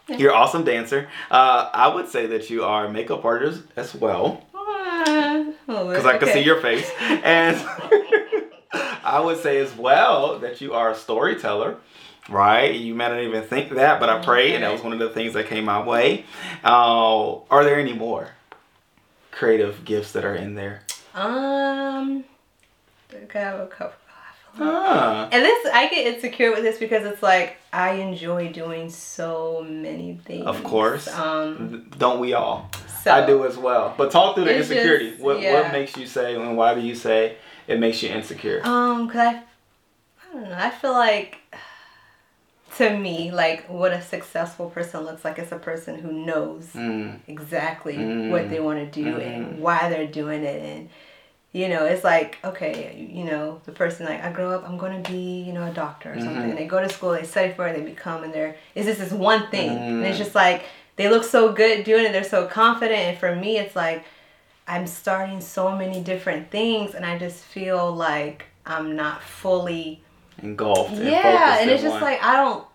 [0.07, 1.09] You're an awesome dancer.
[1.31, 6.27] Uh, I would say that you are makeup artist as well, Because because I can
[6.27, 6.87] see your face.
[6.99, 7.57] And
[9.05, 11.77] I would say as well that you are a storyteller,
[12.27, 12.73] right?
[12.73, 15.09] You might not even think that, but I pray, and that was one of the
[15.09, 16.25] things that came my way.
[16.63, 18.29] Uh, are there any more
[19.31, 20.81] creative gifts that are in there?
[21.13, 22.23] Um,
[23.13, 23.95] I have a couple.
[24.57, 29.65] Ah, And this, I get insecure with this because it's like I enjoy doing so
[29.67, 30.45] many things.
[30.45, 31.07] of course.
[31.13, 32.71] Um, Don't we all?
[33.03, 33.93] so I do as well.
[33.97, 35.11] But talk through the insecurity.
[35.11, 35.61] just- what, yeah.
[35.61, 37.35] what makes you say, and why do you say
[37.67, 38.61] it makes you insecure?
[38.65, 39.43] Um, cause I,
[40.29, 40.55] I don't know.
[40.57, 41.39] I feel like,
[42.77, 47.19] to me, like what a successful person looks like is a person who knows Mm,
[47.27, 48.29] exactly Mm.
[48.29, 49.21] what they want to do Mhm.
[49.27, 50.89] and why they're doing it and
[51.53, 55.01] you know it's like okay you know the person like i grow up i'm going
[55.01, 56.49] to be you know a doctor or something Mhm.
[56.49, 58.97] and they go to school they study for it they become and they're is this
[58.97, 60.23] this one thing and it's Mm.
[60.25, 60.63] just like
[60.97, 64.03] they look so good doing it they're so confident and for me it's like
[64.67, 70.01] i'm starting so many different things and i just feel like i'm not fully
[70.41, 70.93] engulfed.
[70.93, 72.01] yeah focused and it's just one.
[72.01, 72.65] like i don't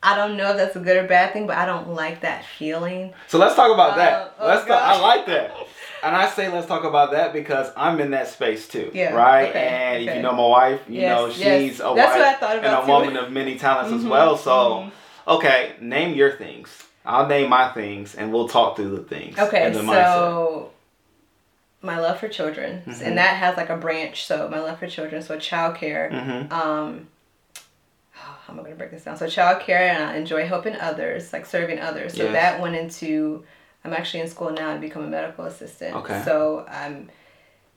[0.00, 2.44] I don't know if that's a good or bad thing, but I don't like that
[2.44, 3.12] feeling.
[3.26, 4.34] So let's talk about Oh, that.
[4.38, 4.64] oh let's.
[4.64, 5.50] Talk, I like that,
[6.04, 8.92] and I say let's talk about that because I'm in that space too.
[8.94, 9.48] Yeah, Right.
[9.48, 10.16] okay, and if okay.
[10.18, 11.62] you know my wife, you Yes, know yes.
[11.62, 12.92] she's a That's wife what I thought and a too.
[12.92, 14.36] woman of many talents as Mhm, well.
[14.36, 14.92] So mhm.
[15.26, 16.68] okay, name your things.
[17.04, 19.36] I'll name my things, and we'll talk through the things.
[19.36, 20.70] Okay, and the so
[21.82, 23.02] my love for children, Mhm.
[23.02, 24.26] and that has like a branch.
[24.26, 26.10] So my love for children, so childcare.
[26.10, 26.52] Mm-hmm.
[26.52, 27.08] Um,
[28.10, 29.16] how am I gonna break this down?
[29.16, 32.14] So childcare, and I enjoy helping others, like serving others.
[32.16, 32.32] So Yes.
[32.32, 33.44] that went into.
[33.84, 35.94] I'm actually in school now to become a medical assistant.
[35.96, 36.20] Okay.
[36.24, 37.10] So I'm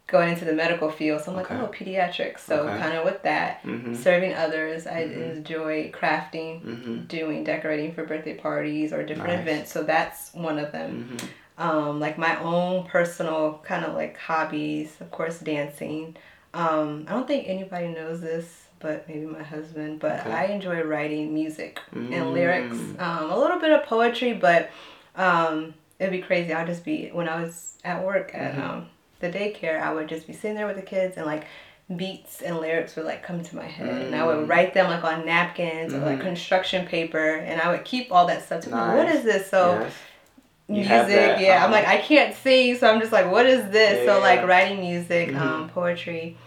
[0.08, 1.22] going into the medical field.
[1.22, 1.62] So I'm like, Okay.
[1.62, 2.40] oh, pediatrics.
[2.40, 2.80] So Okay.
[2.80, 3.94] kind of with that, Mm-hmm.
[3.94, 4.88] serving others.
[4.88, 5.36] I Mhm.
[5.38, 7.04] enjoy crafting, Mm-hmm.
[7.04, 9.42] doing decorating for birthday parties or different Nice.
[9.42, 9.72] events.
[9.72, 11.28] So that's one of them Mm-hmm.
[11.62, 16.16] Um, like my own personal kind of like hobbies, of course, dancing.
[16.54, 20.00] Um, I don't think anybody knows this, but maybe my husband.
[20.00, 20.32] But Okay.
[20.32, 22.14] I enjoy writing music Mm.
[22.14, 24.70] and lyrics, um, a little bit of poetry, but
[25.16, 26.52] um, it'd be crazy.
[26.54, 28.64] I'd just be when I was at work at Mhm.
[28.70, 29.80] um, the daycare.
[29.82, 31.44] I would just be sitting there with the kids and like
[31.96, 34.50] beats and lyrics would like come to my head, and I would Mm.
[34.50, 36.22] write them like on napkins or like Mhm.
[36.22, 38.62] construction paper, and I would keep all that stuff.
[38.62, 38.76] To me.
[38.98, 39.16] What Nice.
[39.20, 39.50] is this?
[39.50, 39.94] So Yes.
[40.72, 41.58] Music, yeah.
[41.64, 41.72] I'm uh-huh.
[41.72, 44.06] like I can't sing, so I'm just like, what is this?
[44.06, 45.40] Yeah, so like writing music, Mhm.
[45.42, 46.38] um, poetry.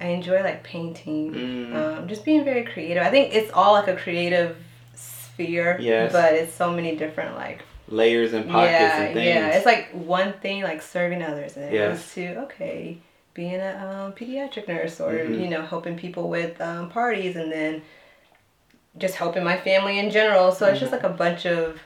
[0.00, 1.74] I enjoy like painting, Mm.
[1.74, 3.02] um, just being very creative.
[3.02, 4.56] I think it's all like a creative
[4.94, 6.12] sphere, Yes.
[6.12, 9.26] but it's so many different like Layers and pockets yeah, and things.
[9.26, 9.48] yeah.
[9.56, 11.96] It's like one thing like serving others, and it Yes.
[11.96, 12.98] goes to okay,
[13.34, 15.40] being a um, pediatric nurse, or Mhm.
[15.40, 17.82] you know helping people with um, parties, and then
[18.98, 20.52] just helping my family in general.
[20.52, 21.80] So it's just like a bunch of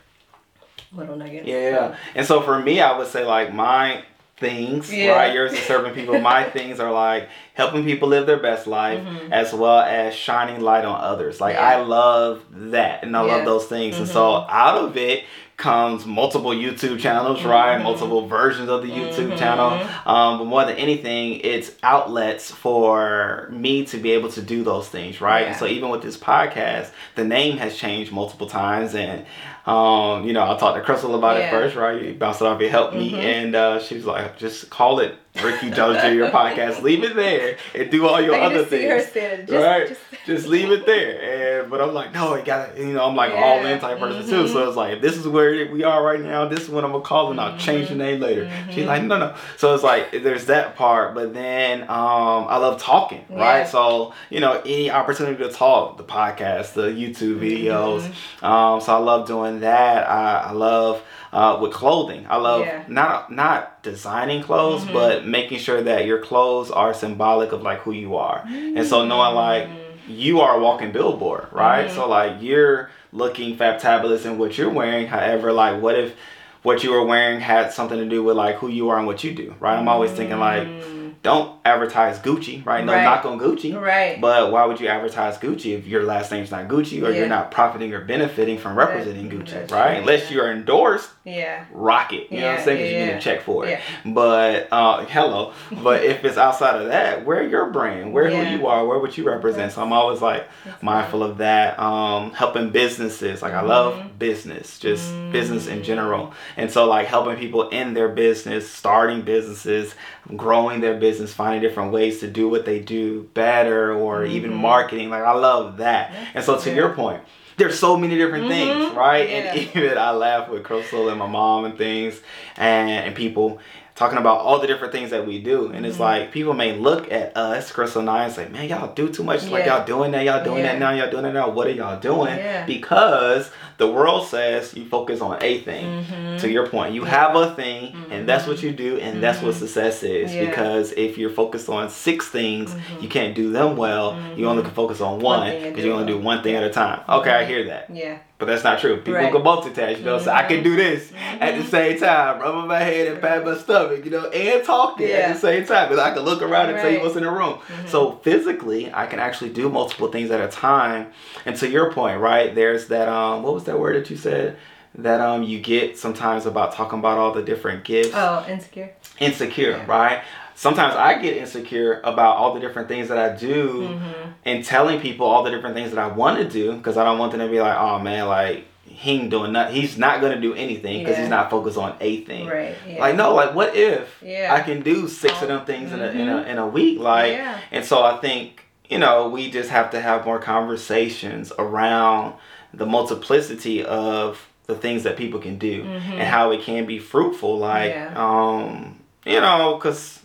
[0.94, 1.46] little nuggets.
[1.46, 1.48] Mm-hmm.
[1.48, 1.96] Yeah.
[2.14, 4.04] And so for me, I would say like my
[4.36, 5.12] things, Yeah.
[5.12, 5.32] right?
[5.34, 6.18] Yours is serving people.
[6.18, 9.30] My things are like helping people live their best life Mhm.
[9.30, 11.40] as well as shining light on others.
[11.40, 11.68] Like Yeah.
[11.68, 13.36] I love that and I Yeah.
[13.36, 13.98] love those things.
[13.98, 15.24] And so out of it
[15.58, 17.78] comes multiple YouTube channels, right?
[17.78, 17.84] Mhm.
[17.84, 19.38] Multiple versions of the YouTube Mhm.
[19.38, 19.78] channel.
[20.06, 24.88] Um, but more than anything, it's outlets for me to be able to do those
[24.88, 25.46] things, right?
[25.46, 29.24] And so even with this podcast, the name has changed multiple times and
[29.66, 32.00] um, you know, I talked to Crystal about it first, right?
[32.02, 33.18] You bounced it off, it helped me, Mhm.
[33.18, 36.24] and uh, she was like, "Just call it Rickey Jones Jr.
[36.36, 36.82] podcast.
[36.82, 39.88] Leave it there and do all your I other just see her things, just, right?
[39.88, 43.04] just- Just leave it there." And but I'm like, "No, it got to You know,
[43.06, 44.46] I'm like all in type person too.
[44.48, 46.46] So it's like, if this is where we are right now.
[46.46, 47.30] This is what I'm gonna call it.
[47.32, 48.48] and I'll change the name later.
[48.70, 48.88] She's Mhm.
[48.88, 53.24] like, "No, no." So it's like there's that part, but then um, I love talking,
[53.30, 53.66] right?
[53.66, 58.02] So you know, any opportunity to talk, the podcast, the YouTube videos.
[58.42, 58.46] Mhm.
[58.46, 60.08] Um, so I love doing that.
[60.08, 62.26] I, I love uh, with clothing.
[62.28, 62.82] I love Yeah.
[62.88, 64.92] not not designing clothes, Mhm.
[64.92, 68.42] but making sure that your clothes are symbolic of like who you are.
[68.46, 69.76] And so knowing like Mm.
[70.08, 71.86] you are a walking billboard, right?
[71.86, 71.94] Mhm.
[71.94, 75.06] So like you're looking fabulous in what you're wearing.
[75.06, 76.14] However, like what if
[76.62, 79.24] what you were wearing had something to do with like who you are and what
[79.24, 79.76] you do, right?
[79.78, 81.01] I'm always thinking like Mm.
[81.22, 82.84] Don't advertise Gucci, right?
[82.84, 83.04] No Right.
[83.04, 83.80] knock on Gucci.
[83.80, 84.20] right.
[84.20, 87.18] But why would you advertise Gucci if your last name's not Gucci or Yeah.
[87.20, 89.98] you're not profiting or benefiting from That- representing Gucci, right?
[89.98, 91.64] Unless you're endorsed, yeah.
[91.72, 92.26] rock it.
[92.32, 92.78] You know what I'm saying?
[92.78, 93.04] Because yeah, yeah.
[93.06, 93.70] getting a check for it.
[93.70, 94.12] Yeah.
[94.12, 95.52] But uh, hello.
[95.70, 98.42] But if it's outside of that, where your brand, where Yeah.
[98.44, 99.70] who you are, where what you represent.
[99.72, 101.78] So I'm always like That's mindful of that.
[101.78, 104.18] Um, helping businesses, like I love Mhm.
[104.18, 105.84] business, just business in Mm.
[105.84, 106.32] general.
[106.56, 109.94] And so like helping people in their business, starting businesses,
[110.36, 114.56] growing their business, finding different ways to do what they do better, or even Mhm.
[114.56, 115.10] marketing.
[115.10, 116.12] Like I love that.
[116.34, 116.76] And so to Yeah.
[116.76, 117.20] your point.
[117.58, 118.96] There's so many different things, Mhm.
[118.96, 119.28] right?
[119.28, 119.36] Yeah.
[119.36, 122.20] And even I laugh with Crystal and my mom and things,
[122.56, 123.58] and, and people
[123.94, 125.70] talking about all the different things that we do.
[125.72, 126.00] And it's Mhm.
[126.00, 129.22] like people may look at us, Crystal and I, and say, "Man, y'all do too
[129.22, 129.46] much.
[129.48, 131.50] Like y'all doing that, y'all doing that now, y'all doing that now.
[131.50, 132.64] What are y'all doing?" Yeah.
[132.64, 133.50] Because
[133.82, 136.04] the world says you focus on a thing.
[136.04, 136.40] Mhm.
[136.42, 139.54] To your point, you have a thing, and that's what you do, and that's what
[139.54, 139.58] Mhm.
[139.58, 140.32] success is.
[140.32, 140.44] Yeah.
[140.46, 143.02] Because if you're focused on six things, Mhm.
[143.02, 144.16] you can't do them well.
[144.36, 146.54] You only can focus on One one thing and because you only do one thing
[146.54, 147.00] at a time.
[147.08, 148.16] Okay, I hear that, Yeah.
[148.38, 148.96] but that's not true.
[148.98, 149.32] People Right.
[149.32, 149.98] can multitask.
[149.98, 153.20] You know, so I can do this at the same time, rubbing my head and
[153.20, 155.16] pat my stomach, you know, and talking Yeah.
[155.28, 157.30] at the same time because I can look around and tell you what's in the
[157.30, 157.54] room.
[157.86, 161.06] So physically, I can actually do multiple things at a time.
[161.46, 162.54] And to your point, right?
[162.54, 164.56] There's that um, what was that word that you said?
[164.96, 168.10] That um, you get sometimes about talking about all the different gifts.
[168.14, 168.92] Oh, insecure.
[169.20, 169.86] Insecure, Yeah.
[169.86, 170.22] right?
[170.54, 174.30] Sometimes I get insecure about all the different things that I do Mm-hmm.
[174.44, 177.18] and telling people all the different things that I want to do because I don't
[177.18, 179.74] want them to be like, oh man, like he ain't doing nothing.
[179.74, 181.22] He's not gonna do anything because Yeah.
[181.22, 182.46] he's not focused on a thing.
[182.46, 182.74] Right.
[182.86, 183.00] Yeah.
[183.00, 184.54] Like no, like what if Yeah.
[184.54, 186.46] I can do six of them things in a in a Mhm.
[186.48, 187.00] in a week?
[187.00, 187.58] Like, yeah.
[187.70, 192.34] and so I think you know we just have to have more conversations around
[192.74, 196.12] the multiplicity of the things that people can do Mhm.
[196.12, 197.58] and how it can be fruitful.
[197.58, 198.12] Like, Yeah.
[198.16, 200.20] um, you know, because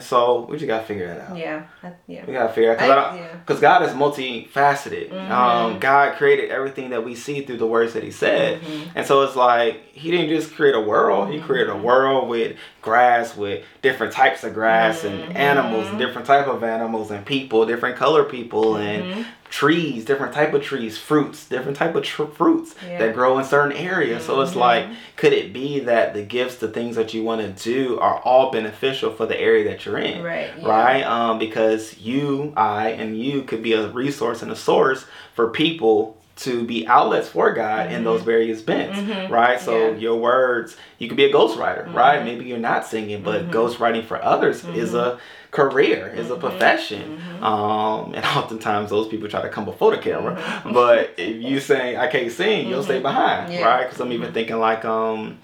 [0.00, 1.36] so we just gotta figure that out.
[1.36, 1.62] Yeah.
[1.82, 2.22] I- yeah.
[2.26, 3.12] We gotta figure out
[3.44, 3.68] because yeah.
[3.68, 5.12] God is multifaceted.
[5.12, 5.80] Um, Mhm.
[5.80, 8.88] God created everything that we see through the words that He said, Mhm.
[8.94, 11.28] and so it's like He didn't just create a world.
[11.30, 15.36] He created a world with grass, with different types of grass and Mhm.
[15.36, 19.24] animals, and different type of animals and people, different color people and Mhm.
[19.50, 22.98] trees, different type of trees, fruits, different type of tr- fruits Yeah.
[22.98, 24.24] that grow in certain areas.
[24.24, 24.60] So it's Mhm.
[24.60, 28.20] like, could it be that the gifts, the things that you want to do, are
[28.24, 30.22] all beneficial for the area that you're in?
[30.22, 30.50] Right.
[30.56, 30.68] Yeah.
[30.68, 31.02] right?
[31.04, 36.16] Um, because you, I, and you could be a resource and a source for people
[36.40, 38.04] to be outlets for God in Mhm.
[38.04, 39.28] those various bents, Mhm.
[39.28, 39.60] right?
[39.60, 39.98] So Yeah.
[39.98, 42.20] your words, you could be a ghostwriter, right?
[42.20, 42.24] Mhm.
[42.24, 43.50] Maybe you're not singing, but Mhm.
[43.50, 45.18] ghostwriting for others is a
[45.50, 46.40] career, is a Mhm.
[46.40, 47.20] profession.
[47.42, 50.38] Um, and oftentimes those people try to come before the camera,
[50.72, 53.66] but if you say I can't sing, you'll stay behind, Yeah.
[53.66, 53.84] right?
[53.84, 55.38] Because I'm even thinking like um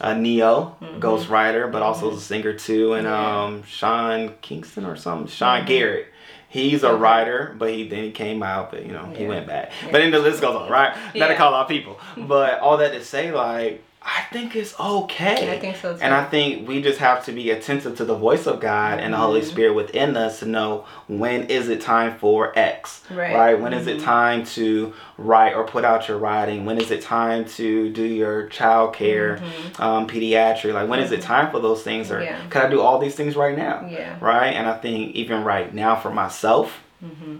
[0.00, 0.98] uh, Ne-Yo, Mhm.
[1.00, 5.28] ghostwriter, but also a singer too, and um, Sean Kingston or something.
[5.28, 5.64] Sean.
[5.64, 6.06] Garrett.
[6.52, 9.72] He's a writer, but he then he came out, but you know he went back.
[9.82, 9.90] Yeah.
[9.90, 10.94] But then the list goes on, right?
[11.14, 15.52] Not to call out people, but all that to say, like I think it's okay.
[15.54, 16.00] I think so too.
[16.02, 19.12] And I think we just have to be attentive to the voice of God and
[19.14, 19.44] the Holy Mhm.
[19.44, 23.34] Spirit within us to know when is it time for X, Right.
[23.34, 23.60] right?
[23.60, 24.04] When is it Mhm.
[24.04, 26.64] time to write or put out your writing?
[26.64, 29.80] When is it time to do your child care, Mhm.
[29.80, 30.74] um, pediatric?
[30.74, 31.24] Like when is it Mhm.
[31.26, 32.10] time for those things?
[32.10, 32.36] Or Yeah.
[32.50, 33.84] can I do all these things right now?
[33.88, 34.14] Yeah.
[34.20, 34.48] Right?
[34.54, 37.36] And I think even right now for myself, Mm-hmm.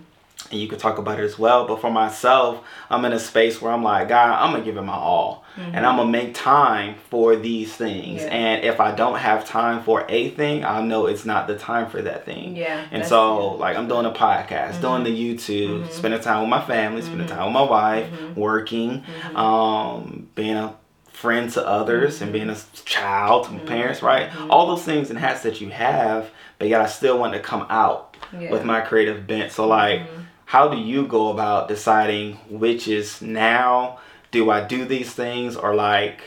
[0.53, 1.67] And you could talk about it as well.
[1.67, 4.83] But for myself, I'm in a space where I'm like, God, I'm gonna give it
[4.83, 8.25] my all, and I'm gonna make time for these things.
[8.25, 8.31] Yeah.
[8.35, 11.89] And if I don't have time for a thing, I know it's not the time
[11.89, 12.57] for that thing.
[12.57, 12.83] Yeah.
[12.93, 14.81] And so, like, I'm doing a podcast, Mhm.
[14.83, 15.91] doing the YouTube, Mhm.
[15.91, 17.31] spending time with my family, spending Mhm.
[17.35, 18.37] time with my wife, Mhm.
[18.37, 19.39] working, Mhm.
[19.39, 20.75] um, being a
[21.11, 24.29] friend to others, and being a child to my parents, right?
[24.51, 27.65] All those things and hats that you have, but yet I still want to come
[27.71, 28.41] out yeah.
[28.49, 29.53] with my creative bent.
[29.53, 30.07] So, like, Mhm.
[30.53, 32.35] How do you go about deciding
[32.65, 33.99] which is now?
[34.31, 36.19] Do i do these things or like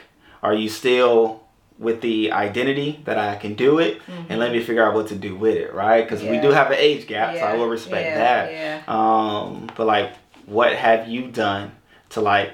[0.42, 1.44] are you still
[1.78, 3.94] with the identity that i can do it?
[4.30, 6.02] And let me figure out what to do with it right?
[6.04, 6.48] Because we Mm-hmm.
[6.48, 8.44] Do have an age gap so i will respect yeah, that.
[8.52, 8.78] Yeah.
[8.98, 10.10] um but like
[10.58, 11.72] what have you done
[12.14, 12.52] to like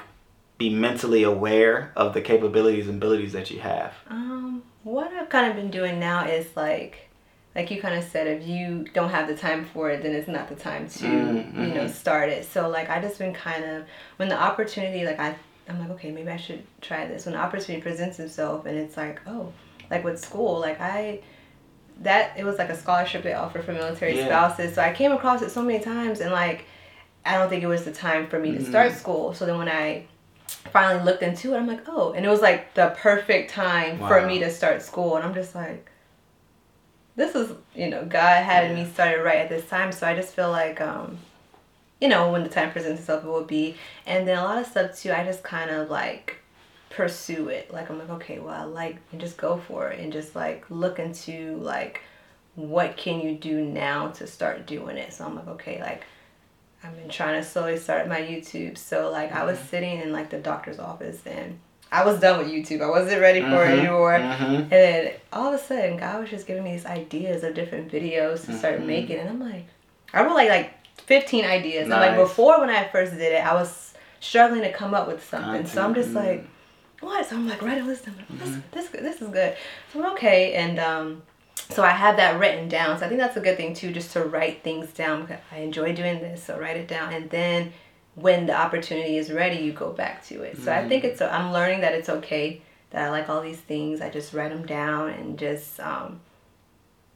[0.57, 3.93] be mentally aware of the capabilities and abilities that you have?
[4.09, 7.09] Um, what I've kind of been doing now is like,
[7.55, 10.27] like you kind of said, if you don't have the time for it, then it's
[10.27, 11.89] not the time to, Mm, you know, mhm.
[11.89, 12.45] start it.
[12.45, 13.83] So like, I just been kind of
[14.17, 15.35] when the opportunity, like I,
[15.67, 17.25] I'm like, okay, maybe I should try this.
[17.25, 19.51] When the opportunity presents itself, and it's like, oh,
[19.89, 21.19] like with school, like I,
[22.01, 24.25] that it was like a scholarship they offer for military Yeah.
[24.25, 24.75] spouses.
[24.75, 26.65] So I came across it so many times, and like,
[27.25, 28.67] I don't think it was the time for me to Mhm.
[28.67, 29.33] start school.
[29.33, 30.05] So then when I
[30.71, 34.25] finally looked into it, I'm like, oh, and it was like the perfect time for
[34.25, 35.87] me to start school, and I'm just like,
[37.15, 40.33] this is, you know, God had me started right at this time, so I just
[40.33, 41.17] feel like, um,
[41.99, 44.65] you know, when the time presents itself, it will be, and then a lot of
[44.67, 46.37] stuff too, I just kind of like
[46.89, 50.11] pursue it, like I'm like, okay, well, I like, and just go for it, and
[50.11, 52.01] just like look into like,
[52.55, 55.13] what can you do now to start doing it?
[55.13, 56.03] So I'm like, okay, like.
[56.83, 58.75] I've been trying to slowly start my YouTube.
[58.75, 59.67] So like I was Mm-hmm.
[59.67, 61.59] sitting in like the doctor's office and
[61.91, 62.81] I was done with YouTube.
[62.81, 64.17] I wasn't ready for it Mhm, anymore.
[64.19, 64.55] mhm.
[64.61, 67.91] And then all of a sudden God was just giving me these ideas of different
[67.91, 68.85] videos to start Mhm.
[68.85, 69.65] making and I'm like
[70.13, 70.73] I wrote like like
[71.05, 71.83] fifteen ideas.
[71.89, 75.23] And like before when I first did it, I was struggling to come up with
[75.27, 75.65] something.
[75.65, 76.45] So I'm just like,
[77.01, 77.25] what?
[77.27, 78.07] So I'm like writing a list.
[78.07, 78.61] I'm like, Mm-hmm.
[78.73, 79.55] this, this, this is good.
[79.91, 80.53] So I'm okay.
[80.53, 81.23] And um,
[81.69, 82.99] so I have that written down.
[82.99, 85.21] So I think that's a good thing too, just to write things down.
[85.21, 87.13] because I enjoy doing this, so write it down.
[87.13, 87.73] And then
[88.15, 90.57] when the opportunity is ready, you go back to it.
[90.57, 91.11] So I think Mm-hmm.
[91.13, 91.21] it's.
[91.21, 94.01] I'm learning that it's okay that I like all these things.
[94.01, 95.79] I just write them down and just.
[95.79, 96.19] Um,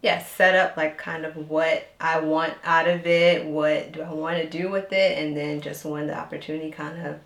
[0.02, 4.12] yeah, set up like kind of what I want out of it, what do I
[4.14, 7.18] want to do with it, and then just when the opportunity kind of,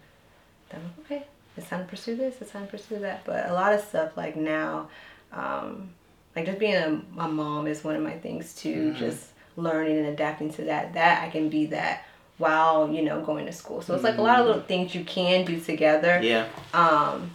[0.70, 1.28] then I'm like, okay,
[1.58, 3.26] it's time to pursue this, it's time to pursue that.
[3.26, 4.88] But a lot of stuff like now,
[5.34, 5.90] um,
[6.38, 8.94] like just being a, a mom is one of my things too.
[8.94, 8.98] Mhm.
[8.98, 9.26] Just
[9.58, 10.94] learning and adapting to that.
[10.94, 12.06] That I can be that
[12.40, 13.82] while you know going to school.
[13.84, 16.20] So it's like a lot of little things you can do together.
[16.24, 17.32] yeah Um,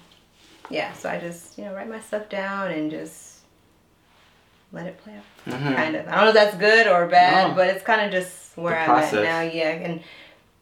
[0.70, 0.92] yeah.
[0.94, 3.38] So I just you know write my stuff down and just
[4.72, 5.74] let it play out Mm-hmm.
[5.74, 6.08] kind of.
[6.08, 7.54] I don't know if that's good or bad, No.
[7.54, 9.14] but it's kind of just where The I'm process.
[9.14, 9.40] at now.
[9.42, 10.00] Yeah, and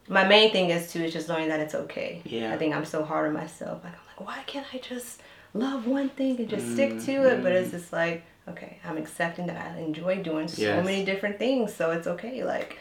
[0.09, 2.21] my main thing is too is just learning that it's okay.
[2.25, 2.53] Yeah.
[2.53, 3.83] I think I'm so hard on myself.
[3.85, 5.21] Like I'm like, why can't I just
[5.55, 7.43] love one thing and just stick to it?
[7.45, 7.79] But it's Mm-hmm.
[7.79, 10.85] just like, okay, I'm accepting that I enjoy doing so Yes.
[10.85, 12.43] many different things, so it's okay.
[12.43, 12.79] Like,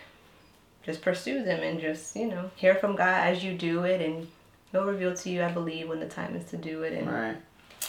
[0.84, 4.28] just pursue them and just you know hear from God as you do it, and
[4.72, 7.38] He'll reveal to you, I believe, when the time is to do it and right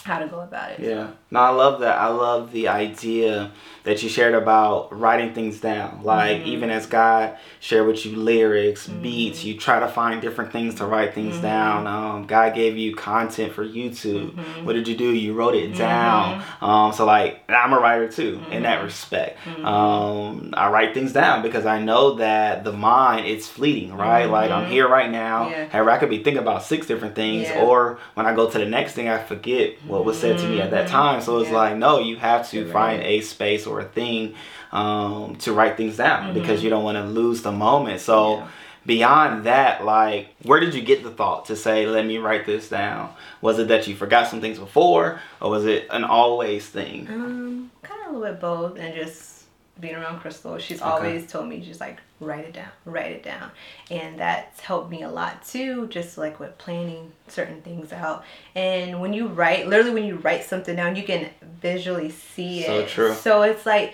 [0.03, 0.79] how to go about it.
[0.79, 1.07] Yeah.
[1.31, 1.97] No, I love that.
[1.97, 3.51] I love the idea
[3.83, 6.01] that you shared about writing things down.
[6.03, 6.45] Like Mhm.
[6.45, 9.01] even as God shared with you lyrics, Mm-hmm.
[9.01, 11.41] beats, you try to find different things to write things Mhm.
[11.41, 11.87] down.
[11.87, 14.31] Um, God gave you content for YouTube.
[14.35, 14.63] Mhm.
[14.65, 15.05] What did you do?
[15.11, 16.41] You wrote it down.
[16.61, 18.83] Um, so like I'm a writer too in that Mhm.
[18.83, 19.37] respect.
[19.63, 24.25] Um, I write things down because I know that the mind it's fleeting, right?
[24.25, 25.49] Like I'm here right now.
[25.49, 25.65] Yeah.
[25.71, 27.61] However, I could be thinking about six different things, Yeah.
[27.63, 30.59] or when I go to the next thing, I forget what was said to me
[30.59, 30.91] at that Mhm.
[30.91, 31.21] time.
[31.21, 31.57] So it's Yeah.
[31.57, 32.73] like, no, you have to Right.
[32.73, 34.33] find a space or a thing
[34.71, 36.33] um, to write things down Mhm.
[36.33, 37.99] because you don't want to lose the moment.
[38.01, 38.43] So Yeah.
[38.87, 42.69] beyond that, like, where did you get the thought to say, let me write this
[42.69, 43.09] down?
[43.39, 47.07] Was it that you forgot some things before, or was it an always thing?
[47.07, 49.43] Um, kind of a little bit both, and just
[49.79, 50.89] being around Crystal, she's Okay.
[50.89, 53.51] always told me she's like write it down, write it down.
[53.91, 58.23] And that's helped me a lot too, just like with planning certain things out.
[58.55, 61.29] And when you write, literally when you write something down, you can
[61.61, 62.87] visually see So it.
[62.89, 63.13] true.
[63.13, 63.93] So it's like,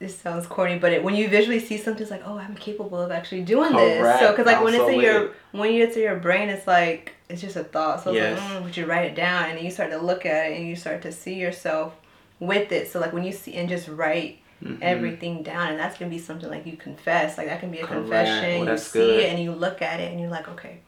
[0.00, 3.00] this sounds corny, but it, when you visually see something, it's like, oh, I'm capable
[3.00, 3.98] of actually doing this.
[4.00, 4.20] Correct.
[4.20, 6.66] So, because like I'm when so it's in your when it's in your brain, it's
[6.66, 8.02] like it's just a thought.
[8.02, 8.38] So Yes.
[8.38, 10.58] like, mm, but you write it down, and then you start to look at it,
[10.58, 11.94] and you start to see yourself
[12.40, 12.90] with it.
[12.90, 14.78] So like when you see and just write Mhm.
[14.82, 17.36] everything down, and that's gonna be something like you confess.
[17.36, 18.02] Like that can be a Correct.
[18.02, 18.60] confession.
[18.60, 19.20] Well, you see good.
[19.24, 20.78] it, and you look at it, and you're like, okay,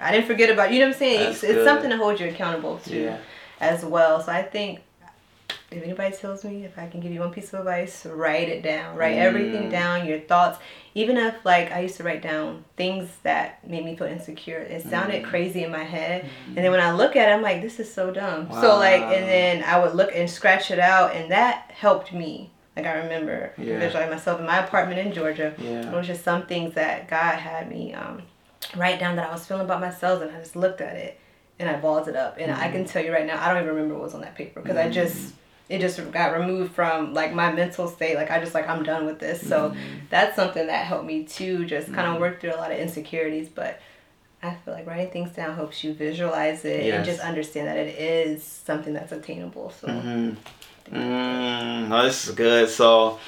[0.00, 0.80] I didn't forget about you.
[0.80, 1.20] Know what I'm saying?
[1.20, 3.16] That's It's, it's something to hold you accountable to Yeah.
[3.60, 4.20] as well.
[4.20, 4.80] So I think
[5.70, 8.62] if anybody tells me if I can give you one piece of advice, write it
[8.62, 8.96] down.
[8.96, 9.70] Write everything Mm.
[9.70, 10.58] down, your thoughts.
[10.96, 14.58] Even if like I used to write down things that made me feel insecure.
[14.58, 15.30] It sounded Mm.
[15.30, 16.26] crazy in my head.
[16.48, 18.48] And then when I look at it, I'm like, this is so dumb.
[18.60, 22.50] So like and then I would look and scratch it out and that helped me.
[22.76, 23.78] Like I remember Yeah.
[23.78, 25.54] visualizing myself in my apartment in Georgia.
[25.58, 25.90] Yeah.
[25.92, 28.22] It was just some things that God had me um,
[28.76, 31.18] write down that I was feeling about myself, and I just looked at it
[31.58, 32.36] and I balled it up.
[32.38, 32.72] And I Mm-hmm.
[32.72, 34.76] can tell you right now, I don't even remember what was on that paper because
[34.76, 35.34] I just
[35.68, 38.16] it just got removed from like my mental state.
[38.16, 39.40] Like I just like I'm done with this.
[39.46, 40.06] So Mm-hmm.
[40.10, 43.48] that's something that helped me too, just kind of work through a lot of insecurities,
[43.48, 43.80] but.
[44.42, 46.96] I feel like writing things down helps you visualize it Yes.
[46.96, 49.70] and just understand that it is something that's attainable.
[49.70, 49.88] So
[50.90, 51.88] Mm.
[51.88, 52.68] No, this is good.
[52.68, 53.18] So,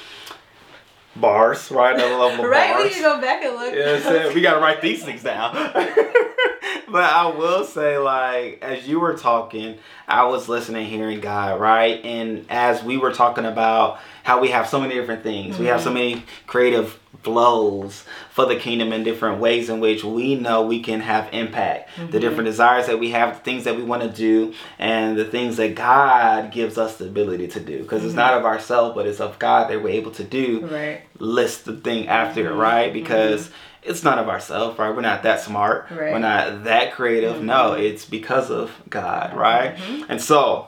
[1.15, 1.95] bars, right?
[1.95, 2.91] Another level of right, we bars.
[2.91, 3.73] need to go back and look.
[3.73, 5.53] Yeah, we gotta write these things down.
[6.87, 12.03] but I will say, like, as you were talking, I was listening, hearing God, right?
[12.03, 15.81] And as we were talking about how we have so many different things, we have
[15.81, 20.81] so many creative flows for the kingdom in different ways in which we know we
[20.81, 21.89] can have impact.
[21.95, 22.19] The mm-hmm.
[22.19, 25.57] different desires that we have, the things that we want to do, and the things
[25.57, 27.81] that God gives us the ability to do.
[27.81, 28.39] Because it's not mm-hmm.
[28.39, 31.01] of ourselves, but it's of God that we're able to do Right.
[31.19, 32.59] list the thing after it, mm-hmm.
[32.59, 32.93] right?
[32.93, 33.49] Because
[33.83, 34.93] it's not of ourselves, right?
[34.93, 35.87] We're not that smart.
[35.89, 36.11] Right.
[36.11, 37.41] We're not that creative.
[37.41, 39.77] No, it's because of God, right?
[40.09, 40.67] And so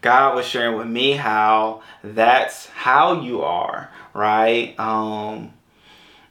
[0.00, 4.78] God was sharing with me how that's how you are, right?
[4.78, 5.52] Um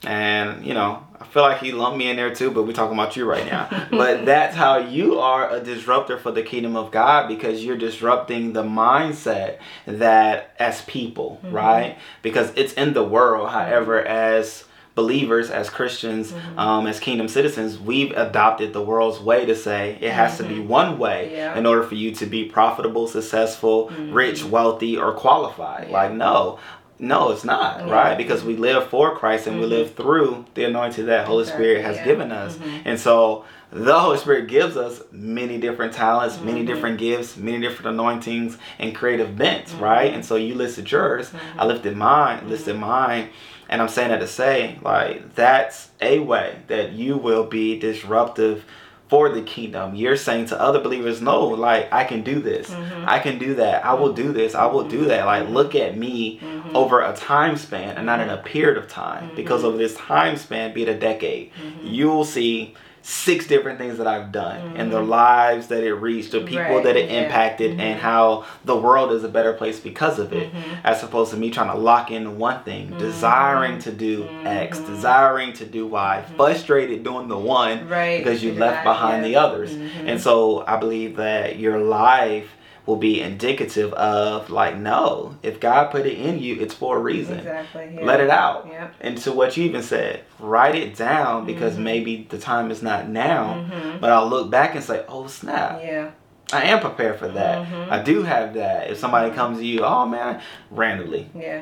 [0.05, 2.97] and you know, I feel like he lumped me in there too, but we're talking
[2.97, 3.87] about you right now.
[3.91, 8.53] but that's how you are a disruptor for the kingdom of God because you're disrupting
[8.53, 11.55] the mindset that as people, mm-hmm.
[11.55, 11.97] right?
[12.21, 13.47] Because it's in the world.
[13.47, 13.57] Mm-hmm.
[13.57, 16.59] However, as believers, as Christians, mm-hmm.
[16.59, 20.59] um, as kingdom citizens, we've adopted the world's way to say it has to be
[20.59, 21.57] one way Yeah.
[21.57, 25.87] in order for you to be profitable, successful, rich, wealthy, or qualified.
[25.87, 25.93] Yeah.
[25.93, 26.59] Like, no.
[27.03, 27.93] No, it's not, Yeah.
[27.93, 28.17] right?
[28.17, 31.97] Because we live for Christ and we live through the anointing that Holy Spirit has
[31.97, 32.05] yeah.
[32.05, 32.57] given us.
[32.85, 36.45] And so the Holy Spirit gives us many different talents, Mm-hmm.
[36.45, 40.13] many different gifts, many different anointings and creative bents, right?
[40.13, 41.59] And so you listed yours, Mm-hmm.
[41.59, 43.29] I lifted mine, listed mine.
[43.69, 48.65] And I'm saying that to say, like, that's a way that you will be disruptive
[49.09, 49.95] for the kingdom.
[49.95, 52.69] You're saying to other believers, no, like, I can do this.
[52.69, 53.05] Mm-hmm.
[53.07, 53.85] I can do that.
[53.85, 54.55] I will do this.
[54.55, 55.25] I will do that.
[55.25, 56.75] Like, look at me Mm-hmm.
[56.75, 59.29] over a time span and not in a period of time.
[59.35, 61.87] Because of this time span, be it a decade, Mm-hmm.
[61.87, 62.73] you'll see
[63.05, 66.73] six different things that I've done and the lives that it reached, the people Mm-hmm.
[66.75, 67.15] Right, that it yeah.
[67.17, 67.25] Mm-hmm.
[67.25, 70.53] impacted, and how the world is a better place because of it,
[70.85, 72.99] as opposed to me trying to lock in one thing, Mm-hmm.
[72.99, 77.89] desiring to do X, desiring to do Y, frustrated doing the one Mm-hmm.
[77.89, 79.43] Right, because you left behind the yeah.
[79.43, 79.71] others.
[79.71, 80.07] Mhm.
[80.07, 85.89] And so I believe that your life will be indicative of like, no, if God
[85.89, 87.37] put it in you, it's for a reason.
[87.39, 87.91] Exactly.
[87.95, 88.03] Yeah.
[88.05, 88.67] Let it out.
[88.69, 88.93] Yep.
[88.99, 91.83] And to what you even said, write it down because Mm-hmm.
[91.83, 93.65] maybe the time is not now.
[94.01, 96.11] But I'll look back and say, oh snap, Yeah.
[96.51, 97.65] I am prepared for that.
[97.67, 97.89] Mhm.
[97.89, 98.91] I do have that.
[98.91, 101.61] If somebody comes to you, oh man, randomly, Yeah.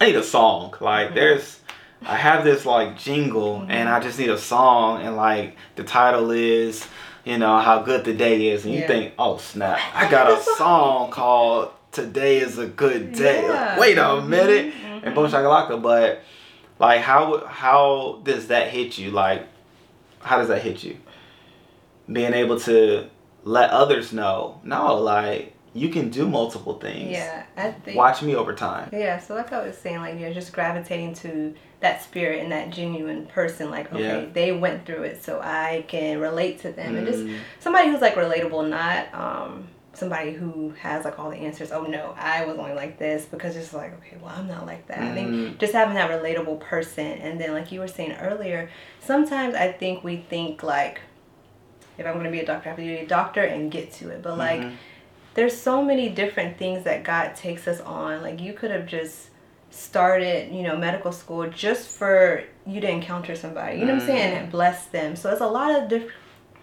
[0.00, 0.74] I need a song.
[0.78, 1.58] Like there's,
[2.06, 6.30] I have this like jingle and I just need a song and like the title
[6.30, 6.86] is,
[7.28, 8.64] you know, how good the day is.
[8.64, 8.86] And you Yeah.
[8.86, 13.48] think, oh snap, I got a song called Today is a Good Day.
[13.48, 14.72] Like, Wait a Mhm, minute.
[14.74, 15.00] mhm.
[15.04, 15.80] And boom shakalaka.
[15.82, 16.22] But
[16.78, 19.10] like how how does that hit you?
[19.10, 19.46] Like
[20.20, 20.96] how does that hit you?
[22.10, 23.06] Being able to
[23.44, 27.10] let others know, no, like you can do multiple things.
[27.12, 27.42] Yeah.
[27.56, 27.96] I think.
[27.96, 28.88] Watch me over time.
[28.92, 32.70] Yeah, so like I was saying, like you're just gravitating to that spirit and that
[32.70, 33.70] genuine person.
[33.70, 34.32] Like, okay, Yeah.
[34.32, 37.38] they went through it, so I can relate to them, and just Mm.
[37.60, 41.72] somebody who's like relatable, not um somebody who has like all the answers.
[41.72, 44.86] Oh no, I was only like this because it's like okay, well I'm not like
[44.88, 44.98] that.
[44.98, 45.14] I Mm.
[45.14, 48.70] think just having that relatable person, and then like you were saying earlier,
[49.00, 51.00] sometimes I think we think like.
[51.96, 54.10] If I'm gonna be a doctor, I have to be a doctor and get to
[54.10, 54.22] it.
[54.22, 54.74] But like, Mhm.
[55.34, 58.22] there's so many different things that God takes us on.
[58.22, 59.27] Like you could have just
[59.70, 63.78] started, you know, medical school just for you to encounter somebody.
[63.78, 64.36] You know what I'm saying?
[64.36, 65.16] And bless them.
[65.16, 66.12] So it's a lot of different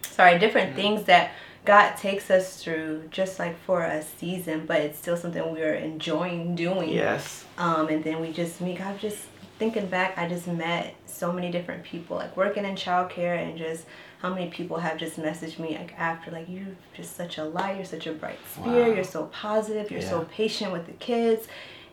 [0.01, 1.31] sorry, different things that
[1.65, 5.73] God takes us through just like for a season, but it's still something we are
[5.73, 6.89] enjoying doing.
[6.89, 7.43] Yes.
[7.57, 8.77] Um, and then we just meet.
[8.77, 9.17] God just
[9.57, 13.85] thinking back, I just met so many different people, like working in childcare, and just
[14.19, 17.77] how many people have just messaged me like after, like you're just such a light,
[17.77, 18.93] you're such a bright spirit, Wow.
[18.95, 21.47] you're so positive, you're so patient with the kids.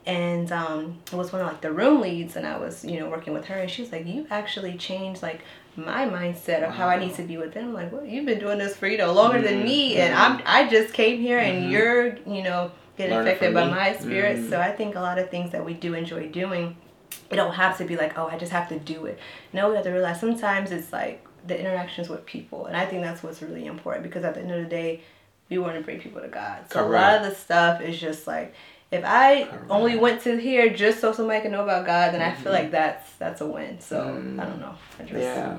[0.04, 3.08] And um, it was one of like the room leads, and I was you know
[3.08, 5.42] working with her, and she was like, "You actually changed like
[5.76, 8.40] my mindset of how I need to be with them." I'm like, "Well, you've been
[8.40, 11.64] doing this for you know longer than me, and I'm I just came here, and
[11.66, 11.70] Mhm.
[11.70, 13.70] you're you know getting affected by me.
[13.70, 14.50] my spirit." Mhm.
[14.50, 16.76] So I think a lot of things that we do enjoy doing,
[17.30, 19.20] it don't have to be like, "Oh, I just have to do it."
[19.52, 23.02] No, we have to realize sometimes it's like the interactions with people, and I think
[23.04, 25.00] that's what's really important because at the end of the day,
[25.48, 26.64] we want to bring people to God.
[26.72, 28.52] So a lot of the stuff is just like.
[28.92, 32.32] If I only went to here just so somebody can know about God, then I
[32.34, 33.80] feel like that's that's a win.
[33.80, 34.38] So Mm.
[34.40, 34.74] I don't know.
[35.00, 35.58] I just, Yeah.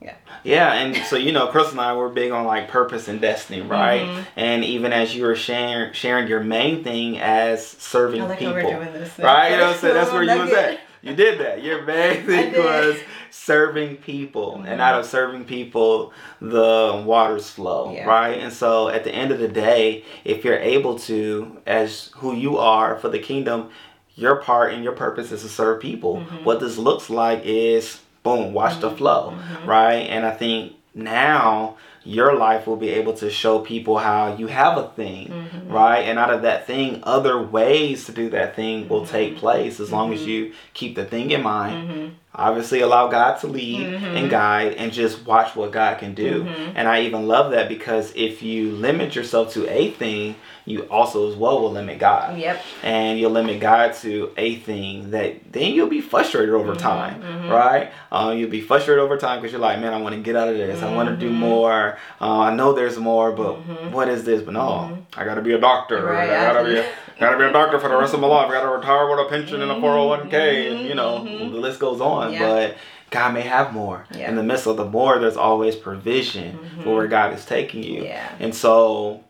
[0.00, 0.14] Yeah.
[0.44, 3.62] Yeah, and so you know, Chris and I were big on like purpose and destiny,
[3.62, 4.02] right?
[4.02, 4.24] Mhm.
[4.36, 8.54] And even as you were sharing sharing your main thing as serving I like people,
[8.54, 9.18] how we're doing this.
[9.18, 9.50] right?
[9.50, 10.78] You know what That's where you was at.
[11.02, 11.62] You did that.
[11.64, 12.96] Your main thing was
[13.30, 14.68] serving people, Mhm.
[14.72, 18.04] and out of serving people, the waters flow, Yeah.
[18.06, 18.38] right?
[18.38, 22.58] And so, at the end of the day, if you're able to, as who you
[22.58, 23.68] are for the kingdom,
[24.16, 26.16] your part and your purpose is to serve people.
[26.16, 26.44] Mhm.
[26.44, 28.96] What this looks like is boom, watch the Mhm.
[28.96, 29.66] flow, Mhm.
[29.68, 30.06] right?
[30.10, 34.76] And I think now your life will be able to show people how you have
[34.78, 35.72] a thing, Mhm.
[35.72, 36.00] right?
[36.00, 39.92] And out of that thing, other ways to do that thing will take place as
[39.92, 41.88] long as you keep the thing in mind.
[41.90, 42.10] Mhm.
[42.38, 44.14] Obviously, allow God to lead Mhm.
[44.16, 46.44] and guide and just watch what God can do.
[46.44, 46.72] Mhm.
[46.76, 51.28] And I even love that because if you limit yourself to a thing, you also
[51.28, 52.38] as well will limit God.
[52.38, 52.62] Yep.
[52.84, 57.22] And you'll limit God to a thing that then you'll be frustrated over Mhm, time,
[57.22, 57.50] mhm.
[57.52, 57.90] right?
[58.12, 60.48] Um, you'll be frustrated over time because you're like, man, I want to get out
[60.48, 60.82] of this.
[60.82, 61.34] I want to do Mhm.
[61.38, 61.98] more.
[62.20, 63.90] Uh, I know there's more, but Mhm.
[63.90, 64.42] what is this?
[64.42, 64.90] But no.
[65.16, 66.04] I got to be a doctor.
[66.04, 66.84] Right, I got to be a,
[67.20, 67.26] absolutely.
[67.26, 68.48] gotta be a doctor for the rest of my life.
[68.50, 71.50] I gotta retire with a pension and a Mhm, 401k, and you know mhm.
[71.52, 72.32] the list goes on.
[72.32, 72.40] Yeah.
[72.48, 72.76] But
[73.10, 74.04] God may have more.
[74.10, 74.28] Yeah.
[74.28, 76.84] In the midst of the more, there's always provision Mhm.
[76.84, 78.04] for where God is taking you.
[78.04, 78.28] Yeah.
[78.38, 79.24] And so,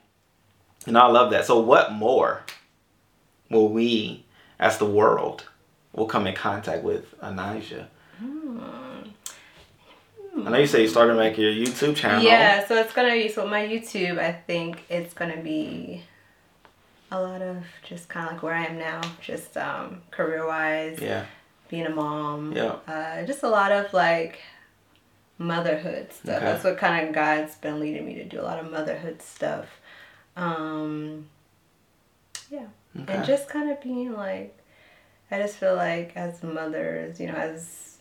[0.87, 1.45] and I love that.
[1.47, 2.43] So, what more
[3.51, 4.25] will we,
[4.59, 5.45] as the world,
[5.93, 7.87] will come in contact with Aniajah?
[8.19, 8.59] Hmm.
[10.47, 12.23] I know you say you started making your YouTube channel.
[12.23, 14.19] Yeah, so it's gonna be so my YouTube.
[14.19, 16.03] I think it's gonna be
[17.11, 20.99] a lot of just kind of like where I am now, just um, career wise,
[21.01, 21.25] Yeah.
[21.69, 22.53] being a mom.
[22.53, 22.77] Yeah.
[22.87, 24.41] Uh, just a lot of like
[25.39, 26.37] motherhood stuff.
[26.37, 26.45] Okay.
[26.45, 28.41] That's what kind of God's been leading me to do.
[28.41, 29.67] A lot of motherhood stuff.
[30.37, 31.27] Um,
[32.51, 32.67] yeah.
[32.99, 33.13] Okay.
[33.13, 34.57] and just kind of being like
[35.31, 37.98] i just feel like as mothers you know as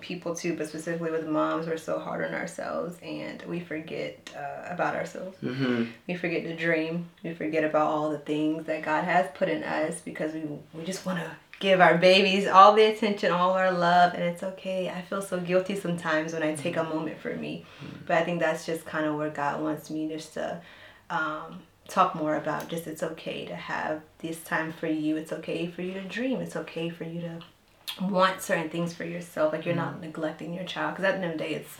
[0.00, 4.72] people too but specifically with moms we're so hard on ourselves and we forget uh,
[4.72, 5.36] about ourselves.
[5.42, 5.84] Mm-hmm.
[6.06, 7.08] we forget to dream.
[7.22, 10.42] We forget about all the things that god has put in us because we
[10.74, 14.42] we just want to give our babies all the attention all our love and it's
[14.42, 14.88] okay.
[14.88, 17.64] I feel so guilty sometimes when i take a moment for me.
[18.06, 20.60] But i think that's just kind of where god wants me just to
[21.10, 25.16] um, talk more about just it's okay to have this time for you.
[25.16, 26.40] It's okay for you to dream.
[26.40, 27.40] It's okay for you to
[28.00, 31.32] want certain things for yourself like you're not neglecting your child because at the end
[31.32, 31.76] of the day it's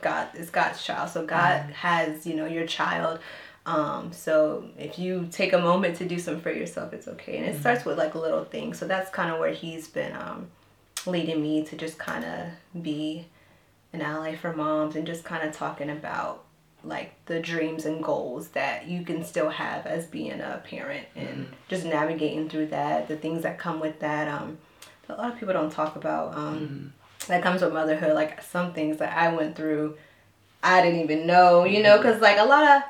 [0.00, 1.10] god it's god's child.
[1.10, 3.20] So god has you know your child.
[3.64, 7.36] Um so if you take a moment to do something for yourself it's okay.
[7.38, 8.78] And it starts with like little things.
[8.78, 10.48] So that's kind of where he's been um
[11.06, 13.26] leading me to just kind of be
[13.92, 16.44] an ally for moms and just kind of talking about
[16.84, 21.46] like the dreams and goals that you can still have as being a parent and
[21.68, 24.58] just navigating through that the things that come with that um
[25.08, 26.92] a lot of people don't talk about um
[27.28, 29.96] that comes with motherhood like some things that i went through
[30.62, 32.82] i didn't even know you know because like a lot of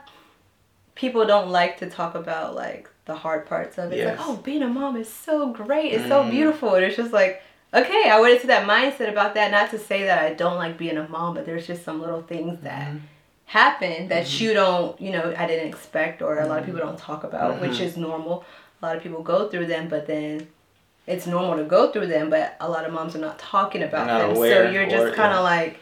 [0.95, 3.97] people don't like to talk about like the hard parts of it.
[3.99, 4.11] Yes.
[4.19, 5.93] it's like oh being a mom is so great.
[5.93, 6.31] It's so Mhm.
[6.31, 6.75] beautiful.
[6.75, 7.43] And it's just like
[7.75, 9.51] okay i went into that mindset about that.
[9.51, 12.23] Not to say that i don't like being a mom but there's just some little
[12.23, 12.99] things that Mm-hmm.
[13.47, 16.99] happen that you don't you know i didn't expect or a lot of people don't
[16.99, 17.87] talk about which Mhm.
[17.87, 18.45] is normal.
[18.81, 20.47] A lot of people go through them but then
[21.07, 24.07] it's normal to go through them but a lot of moms are not talking about
[24.07, 25.39] not them so you're just kind yeah.
[25.39, 25.79] of like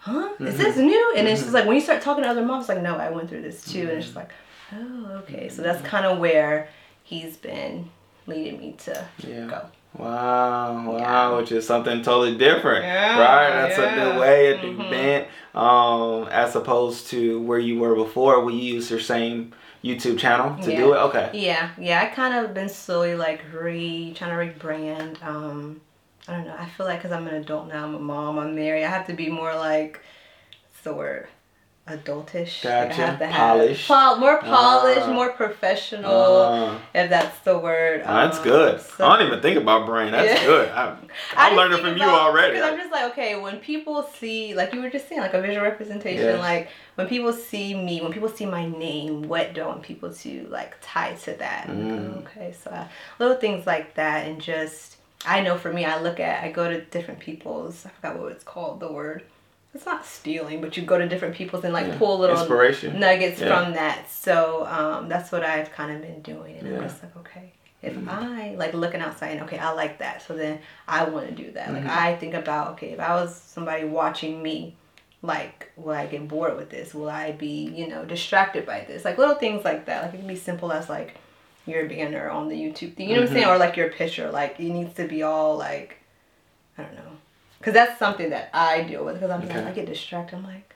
[0.00, 0.58] huh is Mhm.
[0.58, 1.44] this new and it's Mhm.
[1.44, 3.64] just like when you start talking to other moms like no i went through this
[3.64, 4.30] too and it's just like
[4.74, 6.68] oh okay so that's kind of where
[7.04, 7.90] he's been
[8.26, 9.46] leading me to Yeah.
[9.46, 9.62] go
[9.98, 11.36] Wow, wow, Yeah.
[11.36, 13.50] which is something totally different, Yeah, right?
[13.50, 14.12] That's a yeah.
[14.14, 14.88] new way, a new Mhm.
[14.90, 19.52] bent, um, as opposed to where you were before, where you use your same
[19.84, 20.78] YouTube channel to Yeah.
[20.78, 20.96] do it?
[20.98, 21.30] Okay.
[21.32, 22.00] Yeah, yeah.
[22.02, 25.22] I kind of been slowly like re trying to rebrand.
[25.24, 25.80] Um,
[26.28, 26.54] I don't know.
[26.58, 28.84] I feel like because I'm an adult now, I'm a mom, I'm married.
[28.84, 30.00] I have to be more like,
[30.70, 31.28] what's the word?
[31.88, 32.62] Adultish.
[32.64, 32.94] Like, I Gotcha.
[33.06, 33.88] have have Polished.
[33.88, 35.12] pol- more polished, Ah.
[35.12, 36.36] more professional.
[36.36, 38.04] Uh, if that's the word.
[38.04, 38.80] that's Um, good.
[38.80, 40.12] so- I don't even think about brain.
[40.12, 40.46] That's Yeah.
[40.46, 40.68] good.
[40.68, 40.94] I,
[41.36, 42.52] I'm learning from you already.
[42.54, 45.40] Because I'm just like, okay, when people see, like you were just saying, like a
[45.40, 46.38] visual representation, Yes.
[46.38, 46.68] like
[47.00, 50.46] when people see me, when people see my name, what do I want people to
[50.48, 51.66] like tie to that?
[51.68, 52.18] Mm.
[52.26, 52.86] Okay, so uh,
[53.18, 54.96] little things like that, and just
[55.26, 58.32] I know for me, I look at, I go to different people's, I forgot what
[58.32, 59.22] it's called, the word.
[59.74, 61.98] It's not stealing, but you go to different people's and like Yeah.
[61.98, 62.98] pull little Inspiration.
[62.98, 63.46] nuggets Yeah.
[63.62, 64.10] from that.
[64.10, 66.76] So um, that's what I've kind of been doing, and Yeah.
[66.78, 68.08] I'm just like, okay, if Mhm.
[68.08, 71.52] I like looking outside, and okay, I like that, so then I want to do
[71.52, 71.68] that.
[71.68, 71.74] Mhm.
[71.74, 74.74] Like I think about, okay, if I was somebody watching me,
[75.22, 76.94] like, will I get bored with this?
[76.94, 79.04] Will I be, you know, distracted by this?
[79.04, 80.04] Like little things like that.
[80.04, 81.14] Like it can be simple as like
[81.66, 83.54] you're a beginner on the YouTube thing, you know what I'm saying, Mhm.
[83.54, 84.30] or like your picture.
[84.30, 85.98] Like it needs to be all like,
[86.78, 87.12] I don't know,
[87.58, 89.16] because that's something that I deal with.
[89.16, 89.56] Because I'm Okay.
[89.58, 90.36] like, I get distracted.
[90.36, 90.74] I'm like.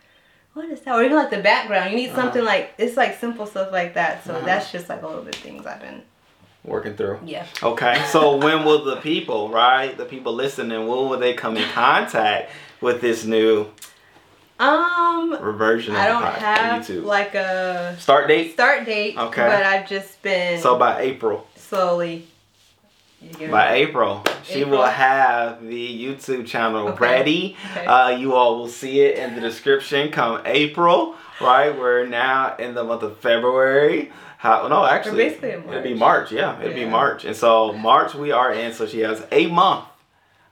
[0.52, 0.94] What is that?
[0.94, 1.90] Or even like the background.
[1.90, 2.20] You need Uh-huh.
[2.22, 4.24] something like it's like simple stuff like that.
[4.24, 4.46] So Uh-huh.
[4.46, 6.02] that's just like a little bit things I've been
[6.62, 7.18] Working through.
[7.26, 7.44] yeah.
[7.60, 11.68] Okay, so when will the people, right, the people listening, when will they come in
[11.70, 13.66] contact with this new
[14.58, 17.04] Um reversion I don't pod- have YouTube?
[17.04, 18.52] like a Start date?
[18.52, 19.16] start date.
[19.18, 19.42] Okay.
[19.46, 21.46] But I've just been So by April.
[21.56, 22.26] slowly.
[23.50, 23.88] By it?
[23.88, 24.78] April, she April.
[24.80, 26.98] will have the YouTube channel Okay.
[27.04, 27.56] ready.
[27.72, 27.86] Okay.
[27.86, 31.76] Uh, you all will see it in the description come April, right?
[31.76, 34.12] We're now in the month of February.
[34.36, 36.30] How, no, actually, it'll be March.
[36.32, 37.24] Yeah, it'll be March.
[37.24, 39.86] And so March we are in, so she has a month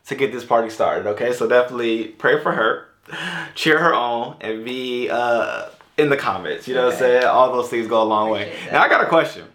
[0.06, 1.06] to get this party started.
[1.08, 2.88] Okay, so definitely pray for her,
[3.54, 5.66] cheer her on, and be uh,
[5.98, 6.66] in the comments.
[6.68, 7.24] You know what I'm saying?
[7.24, 8.48] All those things go a long way.
[8.48, 8.82] Appreciate Now.
[8.82, 9.46] I got a question.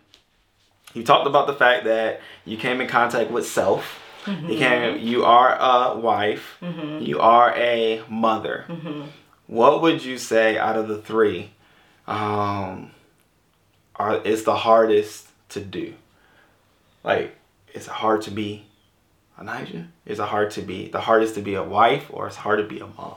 [0.93, 3.99] You talked about the fact that you came in contact with self.
[4.26, 4.49] Mm-hmm.
[4.49, 4.99] You came.
[4.99, 6.58] You are a wife.
[6.62, 7.05] Mhm.
[7.05, 8.66] You are a mother.
[8.68, 9.08] Mhm.
[9.47, 11.51] What would you say out of the three,
[12.08, 12.91] um,
[13.95, 15.93] are is the hardest to do?
[17.03, 17.36] Like,
[17.74, 18.66] is it hard to be
[19.38, 19.88] a Niger?
[20.05, 22.66] Is it hard to be the hardest to be a wife, or it's hard to
[22.66, 23.16] be a mom?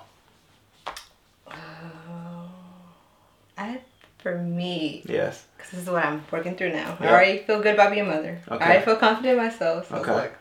[3.61, 3.81] I
[4.19, 5.47] for me, Yes.
[5.57, 6.97] because this is what I'm working through now.
[7.01, 8.39] I already feel good about being a mother.
[8.51, 8.63] Okay.
[8.65, 9.89] I already feel confident in myself.
[9.89, 10.13] So Okay.
[10.13, 10.35] like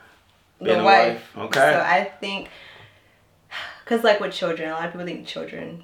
[0.61, 1.35] Being the a wife.
[1.35, 1.45] wife.
[1.45, 1.71] Okay.
[1.73, 2.49] So I think,
[3.83, 5.83] because like with children, a lot of people think children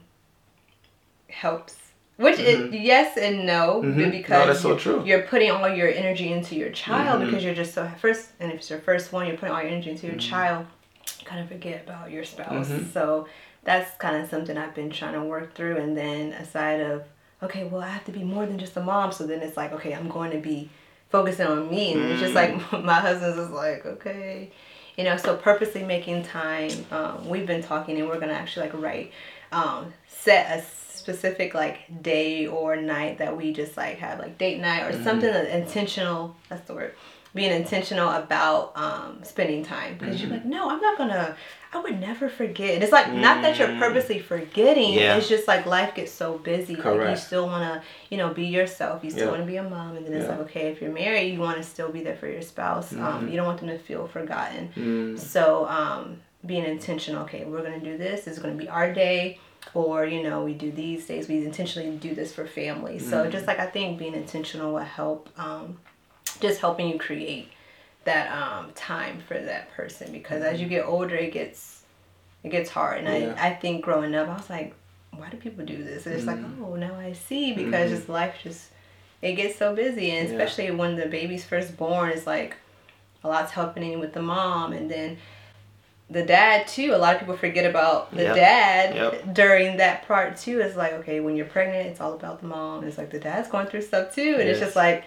[1.30, 1.78] helps.
[2.18, 2.74] Which Mhm.
[2.74, 3.96] is yes and no, Mhm.
[3.96, 7.26] No, because that's so you're putting all your energy into your child Mhm.
[7.28, 9.72] because you're just so first, and if it's your first one, you're putting all your
[9.72, 10.30] energy into your Mhm.
[10.30, 10.66] child.
[11.20, 12.70] You kind of forget about your spouse.
[12.70, 12.92] Mhm.
[12.94, 13.28] So
[13.66, 15.78] that's kind of something I've been trying to work through.
[15.78, 17.04] And then aside of
[17.44, 19.12] okay, well I have to be more than just a mom.
[19.12, 20.70] So then it's like okay, I'm going to be
[21.10, 24.52] focusing on me, and it's just like my husband's just like okay,
[24.98, 25.18] you know.
[25.18, 26.72] So purposely making time.
[26.92, 29.12] Um, we've been talking, and we're gonna actually like write,
[29.52, 30.64] um, set a
[30.96, 35.32] specific like day or night that we just like have like date night or something
[35.32, 36.36] that's intentional.
[36.50, 36.94] That's the word.
[37.36, 41.36] Being intentional about um, spending time because you're like, no, I'm not gonna.
[41.76, 42.76] I would never forget.
[42.76, 43.80] And it's like not that you're Mm.
[43.80, 44.94] purposely forgetting.
[44.94, 45.18] Yeah.
[45.18, 46.76] It's just like life gets so busy.
[46.78, 49.04] Like you still wanna, you know, be yourself.
[49.04, 49.32] You still Yeah.
[49.32, 50.32] wanna be a mom, and then it's Yeah.
[50.32, 52.94] like, okay, if you're married, you want to still be there for your spouse.
[52.94, 53.32] Um, Mhm.
[53.32, 54.70] you don't want them to feel forgotten.
[54.78, 55.20] Mm.
[55.20, 57.24] So um, being intentional.
[57.24, 58.24] Okay, we're gonna do this.
[58.24, 59.38] This is gonna be our day.
[59.74, 61.28] Or you know, we do these days.
[61.28, 63.00] We intentionally do this for family.
[63.00, 63.32] So Mhm.
[63.32, 65.28] just like I think being intentional will help.
[65.38, 65.80] Um,
[66.40, 67.50] just helping you create
[68.06, 71.84] that um, time for that person because as you get older, it gets
[72.44, 73.04] it gets hard.
[73.04, 73.36] And Yeah.
[73.38, 74.74] I I think growing up, I was like,
[75.12, 76.06] why do people do this?
[76.06, 76.64] And it's like, Mhm.
[76.64, 77.96] oh, now I see because Mhm.
[77.96, 78.70] just life just
[79.22, 80.36] it gets so busy, and Yeah.
[80.36, 82.56] especially when the baby's first born, it's like
[83.24, 85.18] a lot's happening with the mom, and then
[86.12, 86.94] the dad too.
[86.94, 88.36] A lot of people forget about the Yep.
[88.36, 89.34] dad Yep.
[89.34, 90.60] during that part too.
[90.62, 92.84] It's like okay, when you're pregnant, it's all about the mom.
[92.84, 95.06] It's like the dad's going through stuff too, and it's just like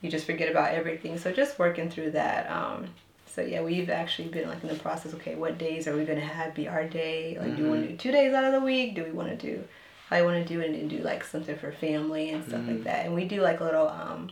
[0.00, 1.18] you just forget about everything.
[1.18, 2.50] So just working through that.
[2.50, 2.86] Um,
[3.26, 5.14] so yeah, we've actually been like in the process.
[5.14, 7.36] Okay, what days are we gonna have be our day?
[7.40, 8.94] Like, do we want to do two days out of the week?
[8.94, 9.62] Do we want to do?
[10.10, 12.68] I want to do it and do like something for family and stuff Mhm.
[12.68, 13.06] like that.
[13.06, 14.30] And we do like little um,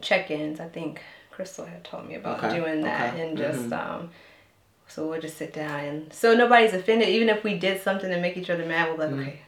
[0.00, 0.60] check-ins.
[0.60, 1.00] I think
[1.30, 3.72] Crystal had told me about Okay, doing that okay, and just mhm.
[3.72, 4.10] um.
[4.88, 7.08] So we'll just sit down and so nobody's offended.
[7.08, 9.20] Even if we did something to make each other mad, we're like, Mhm.
[9.22, 9.40] okay,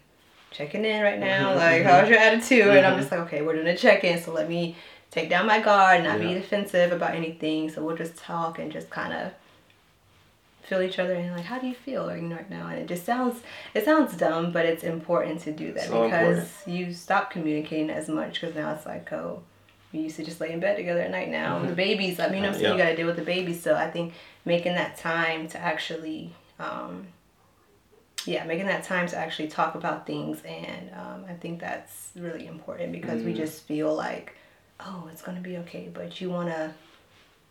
[0.51, 1.55] checking in right now.
[1.57, 2.67] Like, how's your attitude?
[2.67, 2.99] And I'm Mhm.
[2.99, 4.21] just like, okay, we're doing a check-in.
[4.21, 4.75] So let me
[5.11, 7.71] take down my guard, not be defensive about anything.
[7.71, 9.33] So we'll just talk and just kind of
[10.63, 13.07] feel each other and like how do you feel like right now and it just
[13.07, 13.41] sounds
[13.73, 16.49] it sounds dumb but it's important to do that So because important.
[16.67, 19.43] you stop communicating as much because now it's like oh
[19.95, 22.45] we used to just lay in bed together at night now the babies i mean
[22.45, 22.79] i'm saying you Mm-hmm.
[22.81, 22.85] Yeah.
[22.85, 24.13] got to deal with the babies so i think
[24.45, 27.07] making that time to actually um
[28.27, 32.47] yeah making that time to actually talk about things and um, i think that's really
[32.47, 33.37] important because we Mhm.
[33.37, 34.35] just feel like
[34.87, 36.71] oh it's to be okay but you want to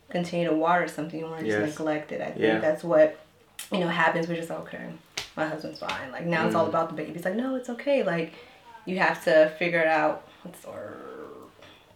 [0.10, 2.60] continue to water something you want to just neglect it i think Yeah.
[2.60, 3.20] that's what
[3.72, 4.90] you know happens we're just okay
[5.36, 6.70] my husband's fine like now it's all Mhm.
[6.70, 8.34] about the baby it's like no it's okay like
[8.86, 10.98] you have to figure it out what's the word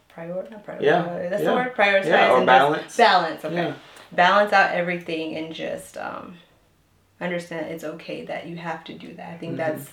[0.08, 1.48] prior not prioritize Yeah, that's yeah.
[1.50, 2.96] the word prioritize Yeah, or balance.
[2.96, 3.74] balance okay Yeah.
[4.12, 6.36] balance out everything and just um
[7.20, 9.58] understand it's okay that you have to do that i think Mhm.
[9.58, 9.90] that's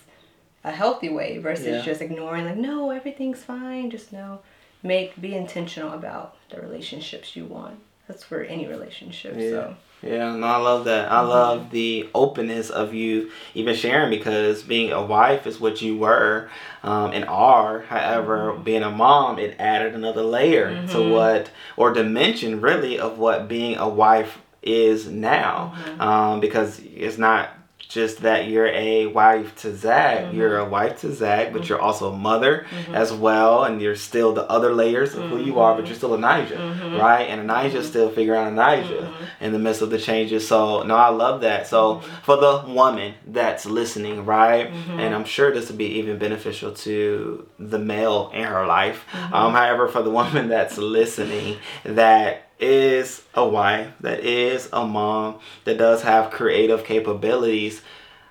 [0.66, 1.82] a healthy way versus Yeah.
[1.82, 4.40] just ignoring like no everything's fine just know
[4.84, 9.50] make be intentional about the relationships you want that's for any relationship Yeah.
[9.50, 11.12] so Yeah, no, I love that.
[11.12, 15.98] I love the openness of you even sharing because being a wife is what you
[15.98, 16.50] were
[16.84, 17.82] um, and are.
[17.82, 21.12] However, being a mom, it added another layer to Mhm.
[21.12, 25.74] what, or dimension really, of what being a wife is now.
[25.76, 26.02] Mhm.
[26.02, 27.50] Um, because it's not
[27.90, 32.14] just that you're a wife to Zach, you're a wife to Zach, but you're also
[32.14, 32.94] a mother Mhm.
[32.94, 36.12] as well, and you're still the other layers of who you are, but you're still
[36.12, 37.00] Aniajah, Mhm.
[37.02, 37.24] right?
[37.24, 39.08] And Aniajah's still figuring out Aniajah
[39.42, 40.48] in the midst of the changes.
[40.48, 41.66] So no, I love that.
[41.66, 46.72] So for the woman that's listening, right, and I'm sure this would be even beneficial
[46.86, 49.04] to the male in her life.
[49.12, 49.34] Mm-hmm.
[49.34, 55.40] Um, however, for the woman that's listening, that is a wife, that is a mom,
[55.64, 57.82] that does have creative capabilities,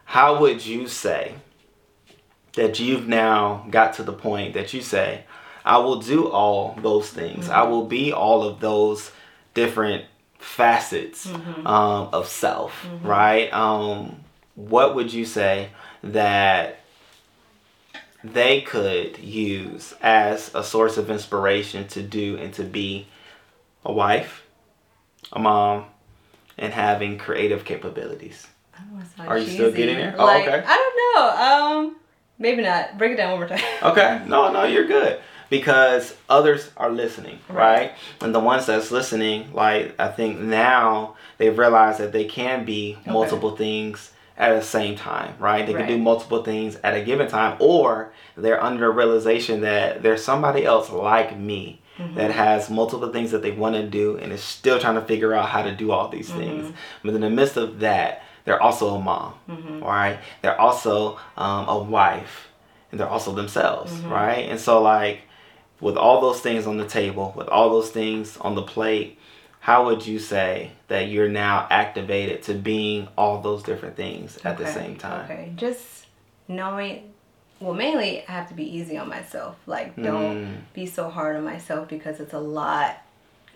[0.04, 1.34] how would you say
[2.54, 5.24] that you've now got to the point that you say,
[5.64, 7.48] I will do all those things.
[7.48, 9.12] I will be all of those
[9.54, 10.04] different
[10.38, 13.52] facets um, of self, right?
[13.52, 14.20] Um,
[14.54, 15.70] what would you say
[16.02, 16.80] that
[18.24, 23.06] they could use as a source of inspiration to do and to be
[23.88, 24.44] a wife,
[25.32, 25.86] a mom,
[26.58, 28.46] and having creative capabilities?
[28.76, 30.14] I don't wanna sound Are you still getting there?
[30.16, 30.62] Oh, Like, okay.
[30.64, 31.86] I don't know.
[31.88, 31.96] Um,
[32.38, 32.96] maybe not.
[32.98, 33.64] Break it down one more time.
[33.82, 35.20] Okay, no, no, you're good
[35.50, 37.56] because others are listening, right?
[37.56, 37.92] Right.
[38.20, 42.96] And the ones that's listening, like I think now they've realized that they can be
[43.00, 43.10] Okay.
[43.10, 45.66] multiple things at the same time, right?
[45.66, 50.02] They can do multiple things at a given time, or they're under a realization that
[50.02, 52.14] there's somebody else like me Mm-hmm.
[52.14, 55.34] that has multiple things that they want to do and is still trying to figure
[55.34, 56.38] out how to do all these Mm-hmm.
[56.38, 56.72] things.
[57.02, 59.82] But in the midst of that, they're also a mom, Mm-hmm.
[59.84, 60.18] right?
[60.42, 62.48] They're also um, a wife,
[62.90, 64.10] and they're also themselves, Mm-hmm.
[64.12, 64.48] right?
[64.48, 65.22] And so, like,
[65.80, 69.18] with all those things on the table, with all those things on the plate,
[69.60, 74.56] how would you say that you're now activated to being all those different things at
[74.56, 75.24] the same time?
[75.24, 76.06] Okay, just
[76.46, 77.12] knowing.
[77.60, 79.56] Well, mainly I have to be easy on myself.
[79.66, 80.56] Like, don't Mm.
[80.74, 82.98] be so hard on myself because it's a lot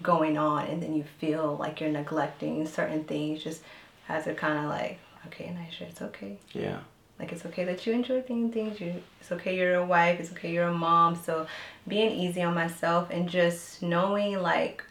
[0.02, 3.42] going on, and then you feel like you're neglecting certain things.
[3.44, 3.62] Just
[4.08, 6.36] as a kind of like, okay, Nisha, it's okay.
[6.52, 6.78] Yeah.
[7.20, 8.80] Like it's okay that you enjoy doing things.
[8.80, 10.18] You, it's okay you're a wife.
[10.18, 11.14] It's okay you're a mom.
[11.14, 11.46] So
[11.86, 14.82] being easy on myself and just knowing like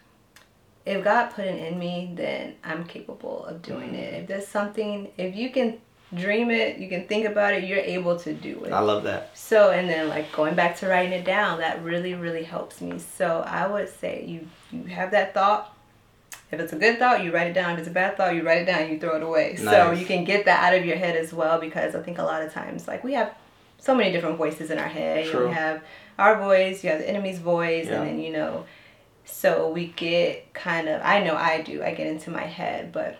[0.86, 4.14] if God put it in me, then I'm capable of doing it.
[4.22, 5.78] If there's something, if you can
[6.14, 8.72] dream it, you can think about it, you're able to do it.
[8.72, 9.36] I love that.
[9.36, 12.98] So and then like going back to writing it down, that really really helps me.
[12.98, 15.74] So I would say you you have that thought.
[16.50, 17.72] If it's a good thought, you write it down.
[17.72, 18.90] If it's a bad thought, you write it down.
[18.90, 19.56] You throw it away.
[19.56, 22.22] So you can get that out of your head as well because I think a
[22.22, 23.34] lot of times like we have
[23.78, 25.26] so many different voices in our head.
[25.30, 25.46] True.
[25.48, 25.82] You have
[26.18, 28.02] our voice, you have the enemy's voice, Yeah.
[28.02, 28.66] and then you know.
[29.24, 31.00] So we get kind of.
[31.02, 31.82] I know I do.
[31.82, 33.18] I get into my head, but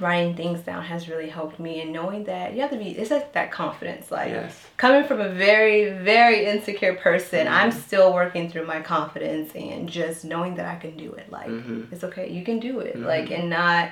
[0.00, 3.10] writing things down has really helped me and knowing that you have to be it's
[3.10, 4.66] like that confidence like Yes.
[4.76, 7.80] coming from a very very insecure person i'm Mm-hmm.
[7.80, 11.90] still working through my confidence and just knowing that i can do it like Mhm.
[11.92, 13.06] it's okay you can do it Mm-hmm.
[13.06, 13.90] like and not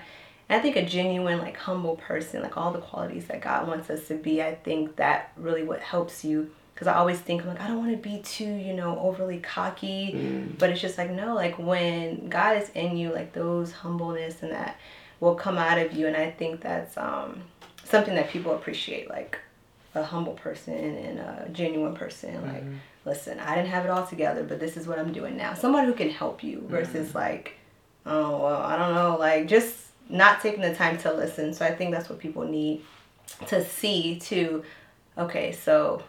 [0.51, 4.07] i think a genuine like humble person like all the qualities that god wants us
[4.09, 7.61] to be i think that really what helps you because i always think i'm like
[7.61, 10.59] i don't want to be too you know overly cocky Mm.
[10.59, 14.53] but it's just like no like when god is in you like those humbleness and
[14.53, 14.77] that
[15.25, 17.43] will come out of you and i think that's um
[17.83, 19.39] something that people appreciate like
[19.95, 22.65] a humble person and a genuine person like
[23.05, 25.55] listen i didn't have it all together but this is what i'm doing now.
[25.55, 27.55] Someone who can help you versus like
[28.07, 29.75] oh well i don't know like just
[30.09, 31.55] not taking the time to listen.
[31.55, 32.83] So i think that's what people need
[33.47, 34.63] to see too
[35.17, 36.03] okay so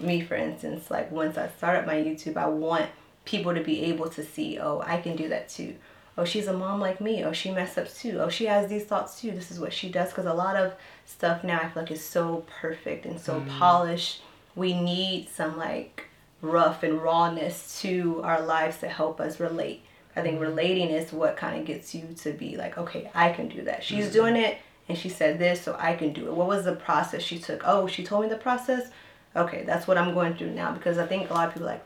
[0.00, 2.88] me for instance like once i started my youtube i want
[3.24, 5.74] people to be able to see oh i can do that too
[6.18, 7.24] oh, she's a mom like me.
[7.24, 8.18] Oh, she messed up too.
[8.20, 9.30] Oh, she has these thoughts too.
[9.30, 10.10] This is what she does.
[10.10, 13.48] Because a lot of stuff now I feel like is so perfect and so mm.
[13.58, 14.22] polished.
[14.54, 16.06] We need some like
[16.42, 19.82] rough and rawness to our lives to help us relate.
[20.14, 20.44] I think mm-hmm.
[20.44, 23.82] relating is what kind of gets you to be like, okay, I can do that.
[23.82, 24.12] She's mm-hmm.
[24.12, 24.58] doing it
[24.88, 26.34] and she said this, so I can do it.
[26.34, 27.62] What was the process she took?
[27.64, 28.90] Oh, she told me the process.
[29.34, 31.84] Okay, that's what I'm going through now because I think a lot of people like,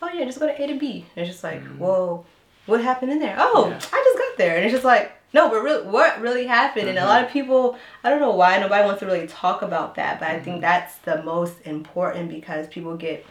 [0.00, 1.04] oh yeah, just go to A to B.
[1.16, 1.78] And it's just like, mm-hmm.
[1.78, 2.24] whoa,
[2.66, 3.36] what happened in there?
[3.38, 3.76] Oh, yeah.
[3.76, 6.88] I just got there, and it's just like, no, but really, what really happened?
[6.88, 9.96] And a lot of people, I don't know why nobody wants to really talk about
[9.96, 13.26] that, but I think that's the most important because people get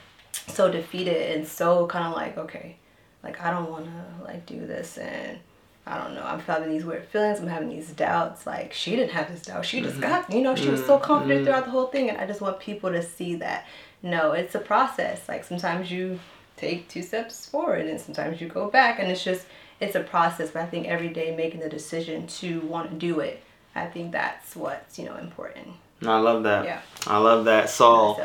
[0.47, 2.75] so defeated and so kind of like okay
[3.23, 5.39] like i don't want to like do this and
[5.87, 9.11] i don't know i'm having these weird feelings i'm having these doubts like she didn't
[9.11, 10.01] have this doubt she just mm-hmm.
[10.01, 11.45] got you know she was so confident mm-hmm.
[11.45, 13.65] throughout the whole thing and i just want people to see that
[14.03, 16.19] no it's a process like sometimes you
[16.57, 19.45] take two steps forward and sometimes you go back and it's just
[19.79, 23.19] it's a process but i think every day making the decision to want to do
[23.19, 23.43] it
[23.75, 25.67] i think that's what's you know important
[26.05, 28.17] i love that yeah i love that so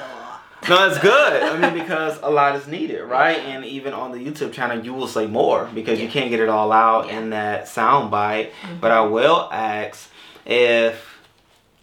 [0.69, 1.43] no, that's good.
[1.43, 3.39] I mean, because a lot is needed, right?
[3.39, 3.57] Yeah.
[3.57, 6.05] And even on the YouTube channel, you will say more because yeah.
[6.05, 7.19] you can't get it all out yeah.
[7.19, 8.53] in that sound bite.
[8.63, 8.81] Mm-hmm.
[8.81, 10.11] But I will ask
[10.45, 11.19] if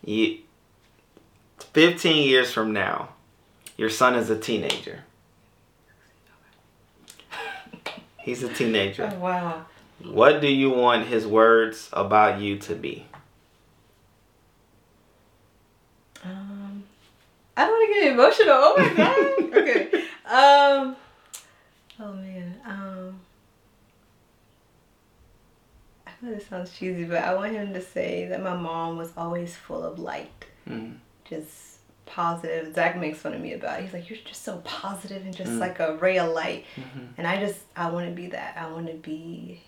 [0.05, 0.39] you,
[1.73, 3.09] 15 years from now,
[3.77, 5.03] your son is a teenager.
[8.27, 9.09] He's a teenager.
[9.09, 9.65] Oh, wow.
[10.03, 13.05] What do you want his words about you to be?
[16.25, 16.83] Um,
[17.55, 18.57] I don't want to get emotional.
[18.57, 19.53] Oh my god.
[19.57, 20.03] okay.
[20.27, 20.97] Um.
[22.01, 22.59] Oh man.
[22.65, 23.17] Um.
[26.05, 29.13] I know this sounds cheesy, but I want him to say that my mom was
[29.15, 30.43] always full of light.
[30.67, 30.97] Mm.
[31.23, 31.76] Just
[32.07, 32.73] positive.
[32.73, 33.83] Zach makes fun of me about it.
[33.83, 35.59] He's like, You're just so positive and just mm.
[35.59, 36.65] like a ray of light.
[36.75, 37.05] Mm-hmm.
[37.17, 38.57] And I just, I want to be that.
[38.57, 39.61] I want to be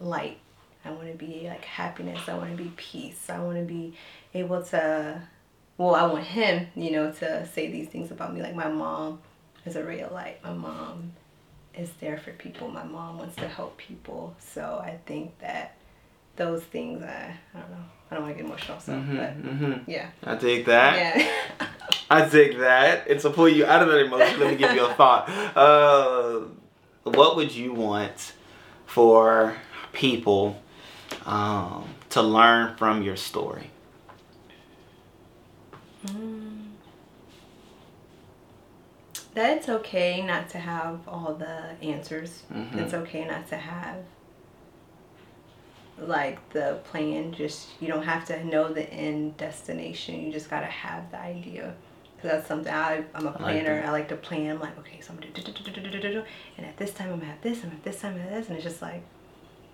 [0.00, 0.38] light.
[0.84, 2.28] I want to be like happiness.
[2.28, 3.30] I want to be peace.
[3.30, 3.94] I want to be
[4.34, 5.22] able to
[5.78, 8.42] well, I want him, you know, to say these things about me.
[8.42, 9.20] Like my mom
[9.64, 10.42] is a ray of light.
[10.44, 11.12] My mom
[11.74, 12.68] is there for people.
[12.68, 14.34] My mom wants to help people.
[14.38, 15.76] So I think that
[16.36, 17.84] those things, I, I don't know.
[18.12, 19.90] I don't want to get emotional, so, mm-hmm, but mm-hmm.
[19.90, 20.10] yeah.
[20.22, 21.16] I take that.
[21.16, 21.68] Yeah.
[22.10, 23.08] I take that.
[23.08, 25.30] And to pull you out of that emotion, let me give you a thought.
[25.56, 26.40] Uh,
[27.04, 28.34] what would you want
[28.84, 29.56] for
[29.92, 30.60] people
[31.24, 33.70] um, to learn from your story?
[36.04, 36.66] Mm.
[39.32, 42.42] That it's okay not to have all the answers.
[42.52, 42.78] Mm-hmm.
[42.78, 44.04] It's okay not to have
[45.98, 47.32] like the plan.
[47.32, 50.24] Just you don't have to know the end destination.
[50.24, 51.74] You just gotta have the idea.
[52.20, 53.72] Cause that's something I, I'm a planner.
[53.72, 54.54] I like, I like to plan.
[54.54, 55.32] I'm like, okay, so I'm gonna
[56.00, 56.22] do,
[56.56, 58.46] and at this time I'm gonna have this, and at this time I'm have this,
[58.46, 59.02] and it's just like,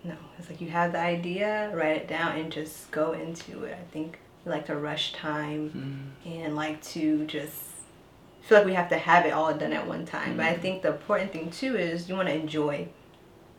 [0.02, 0.14] no.
[0.38, 3.76] It's like you have the idea, write it down, and just go into it.
[3.78, 6.32] I think like to rush time mm.
[6.32, 7.54] and like to just
[8.40, 10.34] feel like we have to have it all done at one time.
[10.34, 10.36] Mm.
[10.38, 10.60] But I mm.
[10.60, 12.88] think the important thing too is you want to enjoy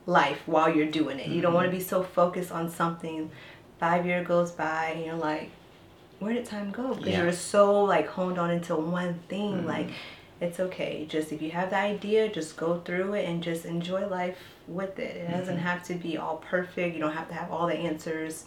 [0.10, 1.28] life while you're doing it.
[1.28, 1.34] Mm-hmm.
[1.34, 1.78] You don't want to mm-hmm.
[1.78, 3.30] be so focused on something.
[3.80, 5.52] Five year goes by and you're like,
[6.20, 6.96] where did time go?
[6.96, 7.24] Because yeah.
[7.24, 9.60] you're so like honed on into one thing.
[9.60, 9.68] Mm-hmm.
[9.68, 9.90] Like
[10.42, 11.06] it's okay.
[11.08, 14.38] Just if you have the idea, just go through it and just enjoy life
[14.68, 15.16] with it.
[15.16, 15.64] It doesn't mm-hmm.
[15.64, 16.96] have to be all perfect.
[16.96, 18.46] You don't have to have all the answers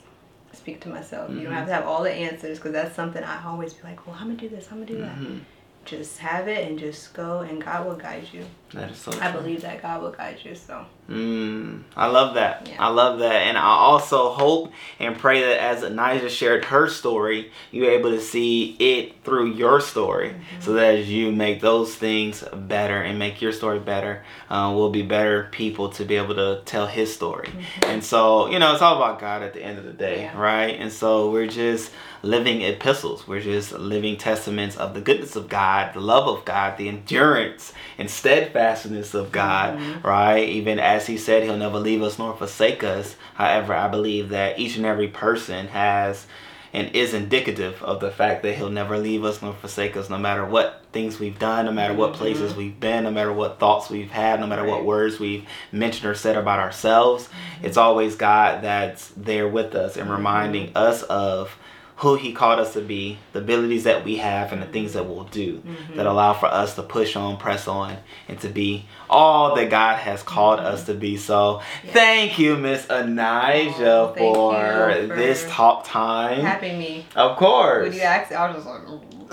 [0.52, 1.30] speak to myself.
[1.30, 1.38] Mm-hmm.
[1.38, 4.06] You don't have to have all the answers because that's something I always be like,
[4.06, 5.34] well, I'm gonna do this, I'm gonna do mm-hmm.
[5.34, 5.42] that
[5.84, 8.44] just have it and just go and God will guide you.
[8.72, 10.84] That is so I believe that God will guide you, so.
[11.08, 12.68] Mm, I love that.
[12.68, 12.86] Yeah.
[12.86, 13.42] I love that.
[13.42, 18.20] And I also hope and pray that as Aniajah shared her story, you're able to
[18.20, 20.30] see it through your story.
[20.30, 20.60] Mm-hmm.
[20.60, 24.90] So that as you make those things better and make your story better, uh, we'll
[24.90, 27.48] be better people to be able to tell his story.
[27.48, 27.90] Mm-hmm.
[27.90, 30.38] And so, you know, it's all about God at the end of the day, yeah.
[30.38, 30.78] right?
[30.78, 31.90] And so we're just
[32.22, 33.26] living epistles.
[33.26, 37.72] We're just living testaments of the goodness of God, the love of God, the endurance
[37.98, 40.06] and steadfastness of God, mm-hmm.
[40.06, 40.48] right?
[40.48, 43.16] Even as As he said, He'll never leave us nor forsake us.
[43.34, 46.26] However, I believe that each and every person has
[46.72, 50.18] and is indicative of the fact that he'll never leave us nor forsake us no
[50.18, 52.60] matter what things we've done no matter what places mm-hmm.
[52.60, 56.14] we've been no matter what thoughts we've had no matter what words we've mentioned or
[56.14, 57.66] said about ourselves mm-hmm.
[57.66, 60.76] it's always god that's there with us and reminding mm-hmm.
[60.78, 61.56] us of
[61.96, 65.06] who he called us to be, the abilities that we have, and the things that
[65.06, 65.96] we'll do mm-hmm.
[65.96, 67.96] that allow for us to push on, press on,
[68.28, 70.68] and to be all that God has called mm-hmm.
[70.68, 71.16] us to be.
[71.16, 71.92] So, yeah.
[71.92, 76.40] thank you, Miss Aniajah, oh, for, for, this talk time.
[76.40, 77.06] Having me.
[77.14, 77.88] Of course.
[77.88, 78.82] When you asked, I was just like,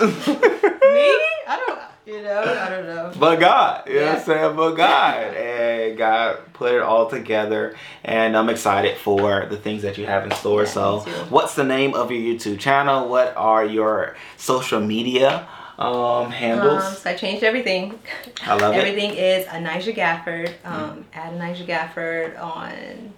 [0.00, 1.06] me?
[1.46, 1.80] I don't.
[2.06, 3.12] You know, I don't know.
[3.18, 4.56] But God, you know what I'm saying?
[4.56, 5.34] But God.
[5.34, 7.76] and God put it all together.
[8.02, 10.62] And I'm excited for the things that you have in store.
[10.64, 13.08] Yeah, so, what's the name of your YouTube channel?
[13.08, 15.46] What are your social media
[15.78, 16.82] um, handles?
[16.82, 17.98] Um, so I changed everything.
[18.42, 18.78] I love it.
[18.78, 20.52] everything is Aniajah Gafford.
[20.64, 23.12] Um, At Aniajah Gafford on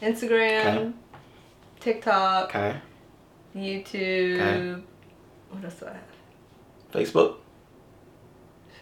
[0.00, 0.92] Instagram, Okay.
[1.80, 2.76] TikTok, okay.
[3.54, 4.34] YouTube.
[4.40, 4.82] Okay.
[5.50, 6.02] What else do I have?
[6.92, 7.36] Facebook,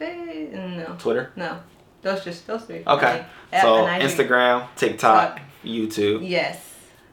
[0.00, 1.32] No, Twitter.
[1.36, 1.60] no.
[2.02, 2.82] Those just those three.
[2.86, 3.26] Okay.
[3.60, 6.26] So, Instagram, TikTok, YouTube.
[6.26, 6.66] Yes.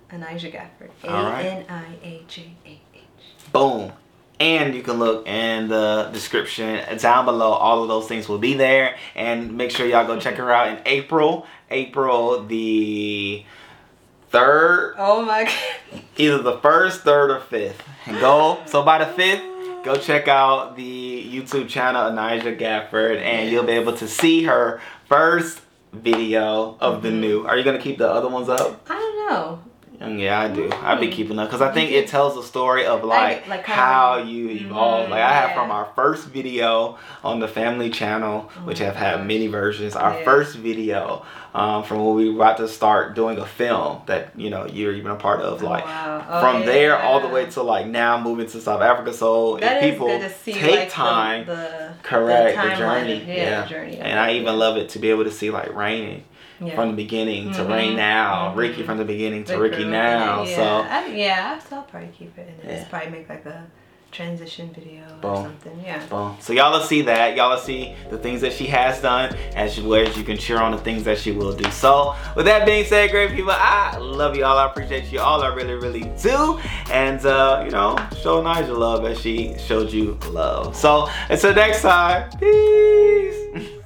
[0.09, 0.89] Aniajah Gafford.
[1.03, 1.07] A.
[1.09, 3.01] N I A J A H.
[3.51, 3.91] Boom.
[4.39, 7.51] And you can look in the description down below.
[7.51, 8.95] All of those things will be there.
[9.15, 11.47] And make sure y'all go check her out in April.
[11.71, 13.43] April the
[14.29, 16.01] third, Oh my god.
[16.17, 17.81] either the first, third, or fifth.
[18.05, 18.59] And go.
[18.67, 19.43] So by the fifth,
[19.83, 24.81] go check out the YouTube channel Aniajah Gafford, and you'll be able to see her
[25.07, 25.61] first
[25.93, 27.19] video of the Mhm.
[27.19, 27.45] new.
[27.47, 28.81] Are you gonna keep the other ones up?
[28.89, 29.59] I don't know.
[29.99, 30.69] Yeah, I do.
[30.83, 31.11] I'd be Mm.
[31.11, 34.49] keeping up because I think it tells the story of like, like how how- you
[34.49, 35.07] evolve.
[35.07, 38.95] Mhm, Like I have from our first video on the family channel, Oh which have
[38.95, 39.95] had many versions.
[39.95, 40.23] Our Yeah.
[40.23, 41.23] first video
[41.55, 44.93] um, from when we were about to start doing a film that you know you're
[44.93, 45.63] even a part of.
[45.63, 46.23] Oh, Like wow.
[46.29, 49.11] Oh, from there all the way to like now moving to South Africa.
[49.13, 53.67] So That if people see, take like, time, The, correct the, timeline journey, yeah, the
[53.69, 53.97] journey.
[53.97, 56.23] and I even love it to be able to see like raining
[56.59, 56.75] Yeah.
[56.75, 58.55] from the beginning to Mhm, rain now, mhm.
[58.57, 60.43] Rickey from the beginning to Rickey for- now.
[60.43, 62.77] Yeah, So I, yeah, I'll probably keep it and Yeah.
[62.79, 63.63] just probably make like a
[64.09, 65.31] transition video Boom.
[65.31, 65.83] or something.
[65.85, 65.99] Yeah.
[66.09, 66.37] Boom.
[66.39, 67.35] So y'all will see that.
[67.35, 70.59] Y'all will see the things that she has done as well as you can cheer
[70.59, 71.69] on the things that she will do.
[71.69, 74.57] So with that being said, great people, I love you all.
[74.57, 75.43] I appreciate you all.
[75.43, 76.57] I really, really do.
[76.89, 80.75] And uh, you know, show Nigel love as she showed you love.
[80.75, 83.69] So until next time, peace.